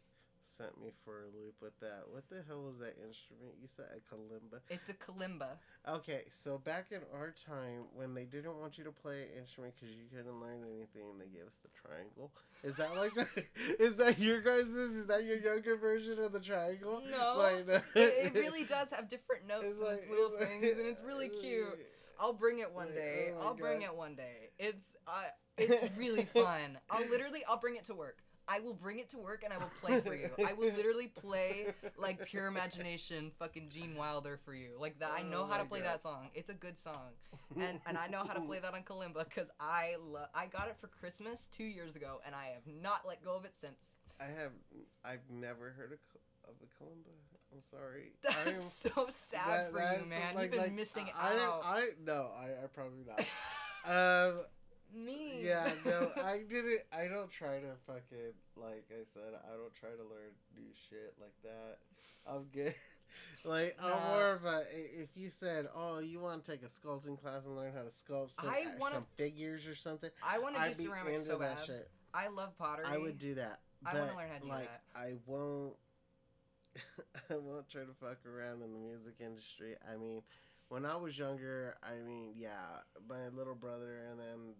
[0.58, 2.04] sent me for a loop with that.
[2.12, 3.54] What the hell was that instrument?
[3.62, 4.60] You said a kalimba.
[4.70, 5.58] It's a kalimba.
[5.88, 9.74] Okay, so back in our time, when they didn't want you to play an instrument
[9.80, 12.32] because you couldn't learn anything, they gave us the triangle.
[12.64, 13.28] Is that like that?
[13.80, 14.68] Is that your guys'?
[14.76, 17.01] Is that your younger version of the triangle?
[17.10, 20.39] No, Like, it, it really does have different notes It's and like its little it's
[20.41, 21.80] like- things, and it's really cute.
[22.20, 23.32] I'll bring it one Like, day.
[23.38, 24.51] oh I'll bring it one day.
[24.60, 25.24] It's uh,
[25.58, 26.78] it's really fun.
[26.89, 28.20] I'll literally I'll bring it to work.
[28.48, 30.30] I will bring it to work and I will play for you.
[30.46, 31.68] I will literally play
[31.98, 34.72] like pure imagination, fucking Gene Wilder for you.
[34.80, 35.12] Like that.
[35.12, 35.88] I Oh know how to play God.
[35.89, 36.30] that song.
[36.34, 37.12] It's a good song,
[37.60, 40.28] and and I know how to play that on kalimba because I love.
[40.36, 43.46] I got it for Christmas two years ago, and I have not let go of
[43.46, 43.98] it since.
[44.20, 44.52] I have.
[45.06, 47.14] I've never heard of, ca- of a kalimba.
[47.54, 48.14] I'm sorry.
[48.24, 48.60] That's I'm-
[48.96, 50.36] so sad that- for that's, you, man.
[50.36, 51.62] like- You've been like, missing I, I, out.
[51.66, 53.20] I no, I, I probably not.
[53.86, 54.39] um,
[54.94, 55.39] Me.
[55.41, 56.82] yeah, no, I didn't.
[56.91, 59.34] I don't try to fucking like I said.
[59.46, 61.78] I don't try to learn new shit like that.
[62.28, 62.76] I'm good.
[63.46, 64.64] Like I'm more of a.
[64.72, 67.89] If you said, "Oh, you want to take a sculpting class and learn how to
[67.89, 71.20] sculpt some, I uh, wanna- some figures or something," I want to do be ceramics
[71.20, 71.66] into so that bad.
[71.66, 71.91] shit.
[72.14, 72.86] I love pottery.
[72.88, 73.60] I would do that.
[73.86, 74.82] I wanna learn how to do that.
[74.96, 75.76] I won't.
[77.30, 79.76] I won't try to fuck around in the music industry.
[79.91, 80.22] I mean,
[80.70, 84.54] when I was younger, I mean, yeah, my little brother, and then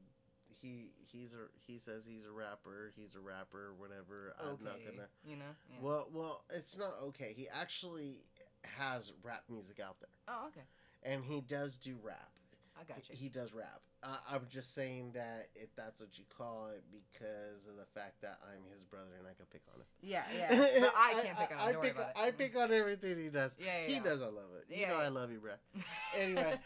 [0.62, 2.92] he he's a he says he's a rapper.
[2.96, 4.34] He's a rapper, whatever.
[4.40, 5.08] I'm not gonna.
[5.26, 5.54] You know.
[5.70, 5.78] Yeah.
[5.82, 7.34] Well, well, it's not okay.
[7.36, 8.18] He actually
[8.78, 10.66] has rap music out there, oh, okay.
[11.04, 12.30] and he does do rap.
[12.80, 13.16] I got you.
[13.16, 13.82] He does rap.
[14.02, 18.22] Uh, I'm just saying that if that's what you call it, because of the fact
[18.22, 19.88] that I'm his brother and I can pick on him.
[20.02, 20.80] yeah, yeah.
[20.82, 21.68] But I can't pick on him.
[21.68, 22.08] I, Don't pick, it.
[22.18, 23.58] I pick on everything he does.
[23.60, 23.88] Yeah, yeah.
[23.88, 24.00] he yeah.
[24.02, 24.66] knows I love it.
[24.70, 25.06] You Yeah, know yeah.
[25.06, 25.54] I love you, bro.
[26.18, 26.60] Anyway.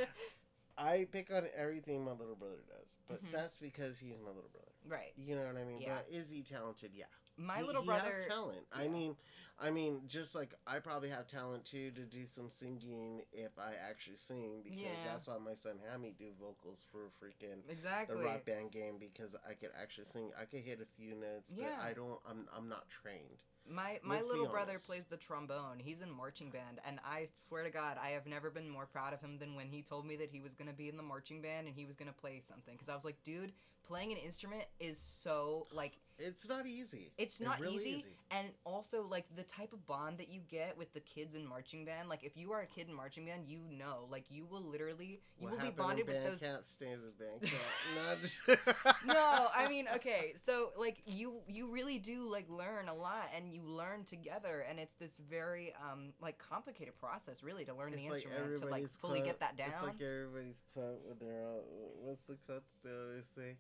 [0.77, 3.31] I pick on everything my little brother does, but Mhm.
[3.31, 4.63] that's because he's my little brother.
[4.85, 5.11] right.
[5.17, 5.81] You know what I mean?
[5.81, 5.95] Yeah.
[5.97, 6.93] But is he talented?
[6.93, 7.07] Yeah.
[7.35, 8.11] My He- little he brother.
[8.11, 8.65] has talent.
[8.71, 9.17] I mean,
[9.59, 13.73] I mean, just like I probably have talent too to do some singing if I
[13.75, 15.03] actually sing because Yeah.
[15.03, 18.17] that's why my son had me do vocals for a freaking exactly.
[18.17, 20.31] the rock band game because I could actually sing.
[20.35, 22.21] I could hit a few notes, but I don't.
[22.25, 23.39] I'm I'm not trained.
[23.69, 25.79] My my Let's little brother plays the trombone.
[25.79, 29.13] He's in marching band, and I swear to God, I have never been more proud
[29.13, 31.41] of him than when he told me that he was gonna be in the marching
[31.41, 32.75] band and he was gonna play something.
[32.75, 33.51] Because I was like, dude,
[33.87, 37.11] playing an instrument is so like It's not easy.
[37.17, 38.13] it's It not really easy, isn't.
[38.31, 41.85] and also like the type of bond that you get with the kids in marching
[41.85, 42.09] band.
[42.09, 45.21] Like if you are a kid in marching band, you know, like you will literally
[45.39, 47.53] you what will be bonded with those Bandcamp stays in Bandcamp.
[47.95, 48.39] Not just-
[49.05, 53.51] no, I mean, okay, so like you you really do like learn a lot and
[53.53, 58.01] you learn together and it's this very um like complicated process really to learn It's
[58.03, 59.69] the like instrument to like fully quote- get that down.
[59.73, 61.61] It's like everybody's quote with their own,
[62.01, 63.55] what's the quote that they always say?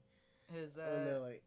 [0.53, 1.43] His when they're uh like,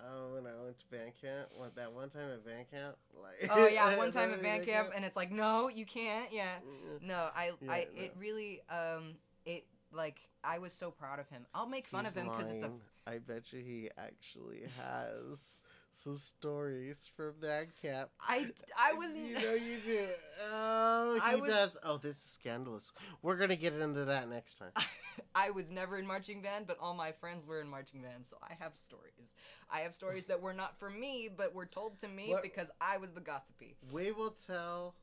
[0.00, 3.50] oh, when I went to band camp, what that one time at band camp, like.
[3.50, 6.32] Oh yeah, one time at Band camp and it's like no, you can't.
[6.32, 6.56] Yeah.
[7.02, 11.46] No, I I Yeah, it really um it like I was so proud of him.
[11.54, 12.70] I'll make fun He's of him because it's a.
[13.06, 15.60] I bet you he actually has
[15.98, 18.10] some stories from band camp.
[18.20, 20.06] I I was You know you do.
[20.50, 21.76] Oh, he was- does.
[21.82, 22.92] Oh, this is scandalous.
[23.22, 24.72] We're gonna get into that next time.
[25.34, 28.36] I was never in marching band, but all my friends were in marching band, so
[28.42, 29.34] I have stories.
[29.70, 32.70] I have stories that were not for me, but were told to me What- because
[32.80, 33.76] I was the gossipy.
[33.92, 34.94] We will tell.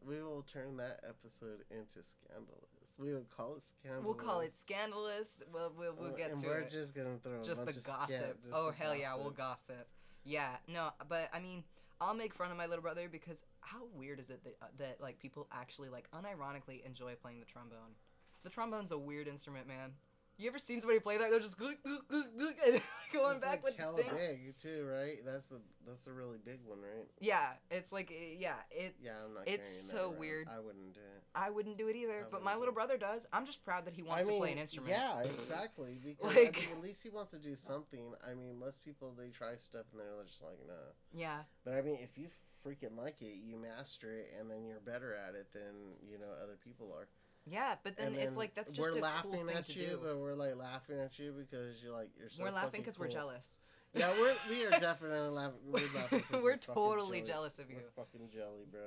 [0.00, 2.94] We will turn that episode into scandalous.
[3.00, 4.04] We will call it scandalous.
[4.04, 5.42] We'll call it scandalous.
[5.52, 6.46] We'll we'll, we'll Uh, get to it.
[6.46, 8.42] we're just gonna throw Just the bunch of sca- gossip.
[8.44, 9.88] just oh the hell yeah, we'll gossip.
[10.24, 11.64] Yeah, no, but I mean,
[12.00, 15.00] I'll make fun of my little brother because how weird is it that uh, that
[15.00, 17.96] like people actually like unironically enjoy playing the trombone?
[18.44, 19.92] The trombone's a weird instrument, man.
[20.40, 21.30] You ever seen somebody play that?
[21.32, 22.80] They're just gluk, gluk, gluk, gluk, and
[23.12, 24.10] going It's back like with the hella thing.
[24.16, 25.16] big too, right?
[25.26, 27.08] That's the that's a really big one, right?
[27.20, 29.48] Yeah, it's like uh, yeah, it Yeah, I'm not.
[29.48, 30.46] It's so weird.
[30.48, 31.22] I wouldn't do it.
[31.34, 32.74] I wouldn't do it either, I but my little it.
[32.76, 33.26] brother does.
[33.32, 34.90] I'm just proud that he wants I mean, to play an instrument.
[34.96, 35.98] yeah, exactly.
[36.04, 38.12] Because Like- I mean, at least he wants to do something.
[38.24, 40.74] I mean, most people they try stuff and they're just like, no.
[41.12, 41.38] Yeah.
[41.64, 42.28] But I mean, if you
[42.64, 46.30] freaking like it, you master it, and then you're better at it than you know
[46.40, 47.08] other people are.
[47.50, 49.86] Yeah, but then, And it's like that's just we're a cool laughing thing at you,
[49.86, 50.00] do.
[50.02, 52.42] but we're like laughing at you because you're like you're so.
[52.42, 53.58] we're laughing because we're jealous.
[53.94, 55.58] Yeah, we're we are definitely laughing.
[55.66, 57.76] We're, laughing We're fucking totally jealous of you.
[57.76, 58.80] We're fucking jelly, bro.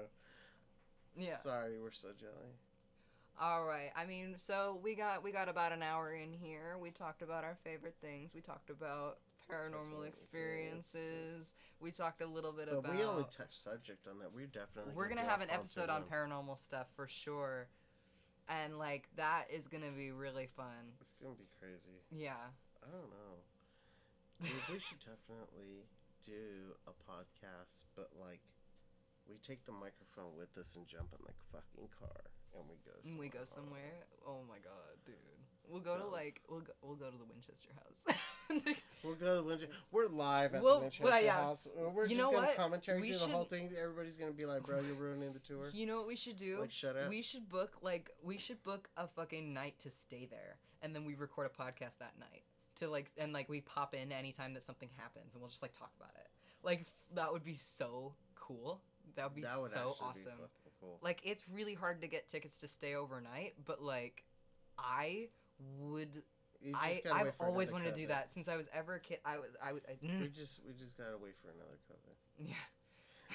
[1.17, 1.37] Yeah.
[1.37, 2.53] Sorry, we're so jelly.
[3.39, 3.91] All right.
[3.95, 6.77] I mean, so we got we got about an hour in here.
[6.79, 8.31] We talked about our favorite things.
[8.35, 9.17] We talked about
[9.51, 11.53] paranormal experiences.
[11.79, 12.95] We talked a little bit But about.
[12.95, 14.33] we only touched subject on that.
[14.33, 17.67] We're definitely We're gonna have an episode on paranormal stuff for sure,
[18.49, 20.95] and like that is gonna be really fun.
[20.99, 22.01] It's gonna be crazy.
[22.11, 22.39] Yeah.
[22.81, 23.41] I don't know.
[24.41, 25.85] Dude, we should definitely
[26.25, 28.41] do a podcast, but like,
[29.29, 32.25] we take the microphone with us and jump in like fucking car,
[32.57, 32.97] and we go.
[33.05, 34.01] And we go somewhere.
[34.01, 34.25] somewhere.
[34.25, 35.40] Oh my god, dude.
[35.71, 38.17] We'll go to like we'll go, we'll go to the Winchester house.
[39.03, 39.73] We'll go to the Winchester.
[39.91, 41.33] We're live at We'll- the Winchester well, yeah.
[41.35, 41.67] House.
[41.75, 42.55] We're You just gonna what?
[42.57, 43.71] commentary We through the whole thing.
[43.81, 46.59] Everybody's gonna be like, "Bro, you're ruining the tour." you know what we should do?
[46.59, 47.07] Like, shut up.
[47.09, 51.05] We should book like we should book a fucking night to stay there, and then
[51.05, 52.43] we record a podcast that night
[52.79, 55.73] to like and like we pop in anytime that something happens, and we'll just like
[55.77, 56.27] talk about it.
[56.61, 58.81] Like f- that would be so cool.
[59.15, 60.33] That would be that would so awesome.
[60.65, 60.99] be cool.
[61.01, 64.25] like it's really hard to get tickets to stay overnight, but like
[64.77, 65.29] I
[65.79, 66.23] would.
[66.75, 69.17] I I've always wanted to do that since I was ever a kid.
[69.25, 72.15] I was I would I, We mm, just we just gotta wait for another COVID.
[72.37, 72.53] yeah.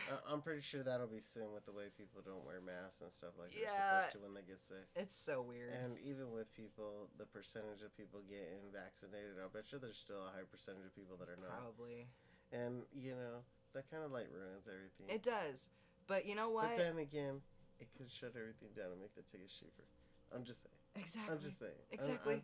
[0.07, 3.11] Uh, I'm pretty sure that'll be soon with the way people don't wear masks and
[3.11, 4.07] stuff like they're Yeah.
[4.07, 4.87] supposed to when they get sick.
[4.95, 5.72] It's so weird.
[5.72, 10.22] And even with people, the percentage of people getting vaccinated, I'll bet you there's still
[10.22, 11.51] a high percentage of people that are not.
[11.74, 12.07] Probably.
[12.53, 13.43] And you know
[13.74, 15.11] that kind of like ruins everything.
[15.11, 15.66] It does.
[16.07, 16.77] But you know what?
[16.77, 17.43] But then again,
[17.83, 19.83] it could shut everything down and make the tickets cheaper.
[20.31, 20.86] I'm just saying.
[20.99, 21.34] Exactly.
[21.34, 21.72] I'm just saying.
[21.90, 22.34] I'm- Exactly.
[22.34, 22.42] I'm,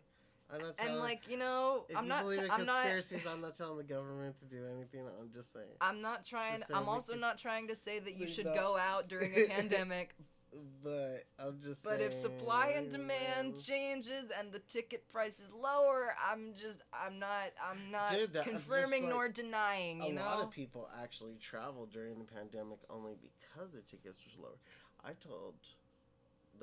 [0.51, 2.23] I'm not and like you know, if I'm you not.
[2.23, 2.81] believe in I'm not.
[2.81, 5.05] conspiracies, I'm not telling the government to do anything.
[5.19, 5.65] I'm just saying.
[5.81, 6.61] I'm not trying.
[6.73, 10.13] I'm also not trying to say that you should not- go out during a pandemic.
[10.83, 12.01] But I'm just But saying.
[12.03, 13.55] if supply and demand man.
[13.59, 16.81] changes and the ticket price is lower, I'm just.
[16.93, 17.53] I'm not.
[17.59, 20.01] I'm not Dude, that- confirming like nor denying.
[20.01, 20.21] a You know.
[20.21, 24.57] A lot of people actually traveled during the pandemic only because the tickets were lower.
[25.03, 25.55] I told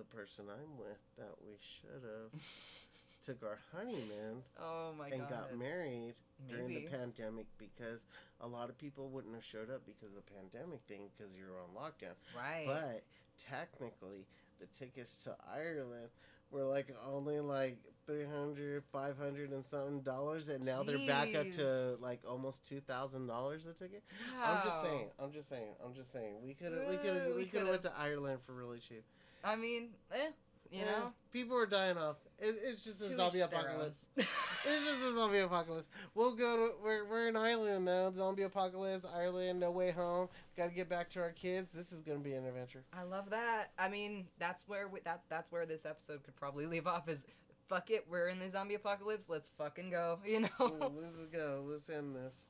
[0.01, 2.41] the person I'm with that we should have
[3.23, 5.31] took our honeymoon oh my and god.
[5.31, 6.15] And got married
[6.49, 8.07] during the pandemic because
[8.41, 11.45] a lot of people wouldn't have showed up because of the pandemic thing because you
[11.45, 12.17] were on lockdown.
[12.35, 12.65] Right.
[12.67, 13.03] But
[13.37, 14.25] technically,
[14.59, 16.09] the tickets to Ireland
[16.51, 21.97] were like only like 300 500 and something dollars and now they're back up to
[22.01, 24.03] like almost $2000 a ticket
[24.43, 27.45] i'm just saying i'm just saying i'm just saying we could have we could we
[27.45, 29.05] could have went to ireland for really cheap
[29.45, 30.31] I mean, eh,
[30.71, 31.13] you Eh, know.
[31.33, 35.89] people are dying off it, it's just a zombie apocalypse it's just a zombie apocalypse.
[36.15, 38.11] We'll go to we're we're in Ireland now.
[38.13, 40.29] Zombie apocalypse, Ireland, no way home.
[40.57, 41.73] Got to get back to our kids.
[41.73, 42.85] This is gonna be an adventure.
[42.93, 43.73] I love that.
[43.79, 47.09] I mean, that's where we, that that's where this episode could probably leave off.
[47.09, 47.27] Is
[47.69, 49.29] fuck it, we're in the zombie apocalypse.
[49.29, 50.19] Let's fucking go.
[50.27, 50.49] You know.
[50.61, 51.65] Ooh, let's go.
[51.67, 52.49] Let's end this.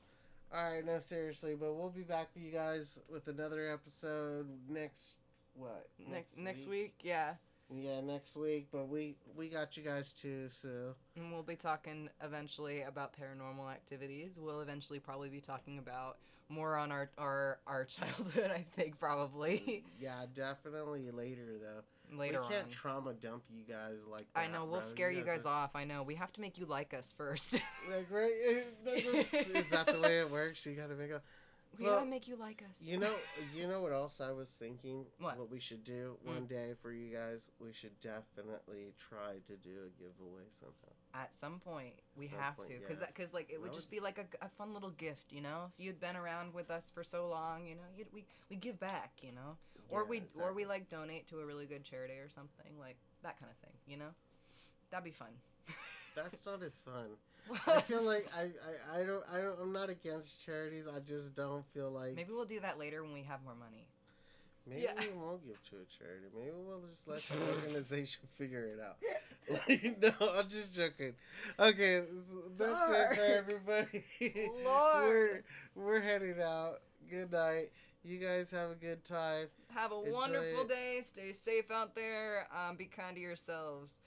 [0.53, 5.17] All right, no seriously, but we'll be back with you guys with another episode next
[5.53, 7.33] what next next week, yeah,
[7.73, 8.67] Yeah, next week.
[8.71, 10.49] But we we got you guys too.
[10.49, 14.37] So and we'll be talking eventually about paranormal activities.
[14.39, 16.17] We'll eventually probably be talking about
[16.49, 18.51] more on our our our childhood.
[18.53, 22.17] I think probably yeah, definitely later though.
[22.17, 22.69] later we can't on.
[22.71, 24.39] trauma dump you guys like that.
[24.39, 24.89] I know we'll bro.
[24.89, 25.75] scare you guys are- off.
[25.75, 27.53] I know we have to make you like us first.
[27.89, 28.31] Like, right?
[29.55, 30.65] Is that the way it works?
[30.65, 31.21] You gotta make a.
[31.77, 32.85] we Well, gotta make you like us.
[32.87, 33.13] You know,
[33.55, 35.05] you know what else I was thinking?
[35.19, 35.49] What?
[35.49, 36.33] we should do Mm.
[36.35, 37.49] one day for you guys?
[37.59, 40.93] We should definitely try to do a giveaway somehow.
[41.13, 43.13] At some point, we Some have point, to, because yes.
[43.13, 45.71] because like it would just be like a, a fun little gift, you know.
[45.77, 47.81] If you'd been around with us for so long, you know,
[48.13, 49.57] we we give back, you know,
[49.89, 52.97] or Yeah, we or we like donate to a really good charity or something like
[53.23, 54.13] that kind of thing, you know.
[54.89, 55.29] That'd be fun.
[56.15, 57.15] That's not as fun.
[57.67, 60.87] I feel like I, I, I don't I don't I'm not against charities.
[60.87, 63.87] I just don't feel like maybe we'll do that later when we have more money.
[64.67, 64.93] maybe yeah.
[64.99, 66.27] we won't give to a charity.
[66.35, 68.97] Maybe we'll just let the organization figure it out.
[69.49, 71.13] Like, no, I'm just joking.
[71.59, 72.03] Okay,
[72.55, 74.03] that's it for everybody.
[74.63, 75.09] Lord.
[75.09, 75.43] we're
[75.75, 76.75] we're heading out.
[77.09, 77.71] Good night.
[78.03, 79.47] You guys have a good time.
[79.73, 80.69] Have a Enjoy wonderful it.
[80.69, 80.99] day.
[81.01, 82.47] Stay safe out there.
[82.55, 84.01] Um, be kind to yourselves.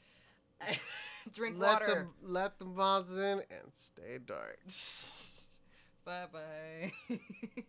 [1.33, 2.09] Drink let water.
[2.23, 4.59] the let the moms in and stay dark.
[6.05, 6.93] bye bye.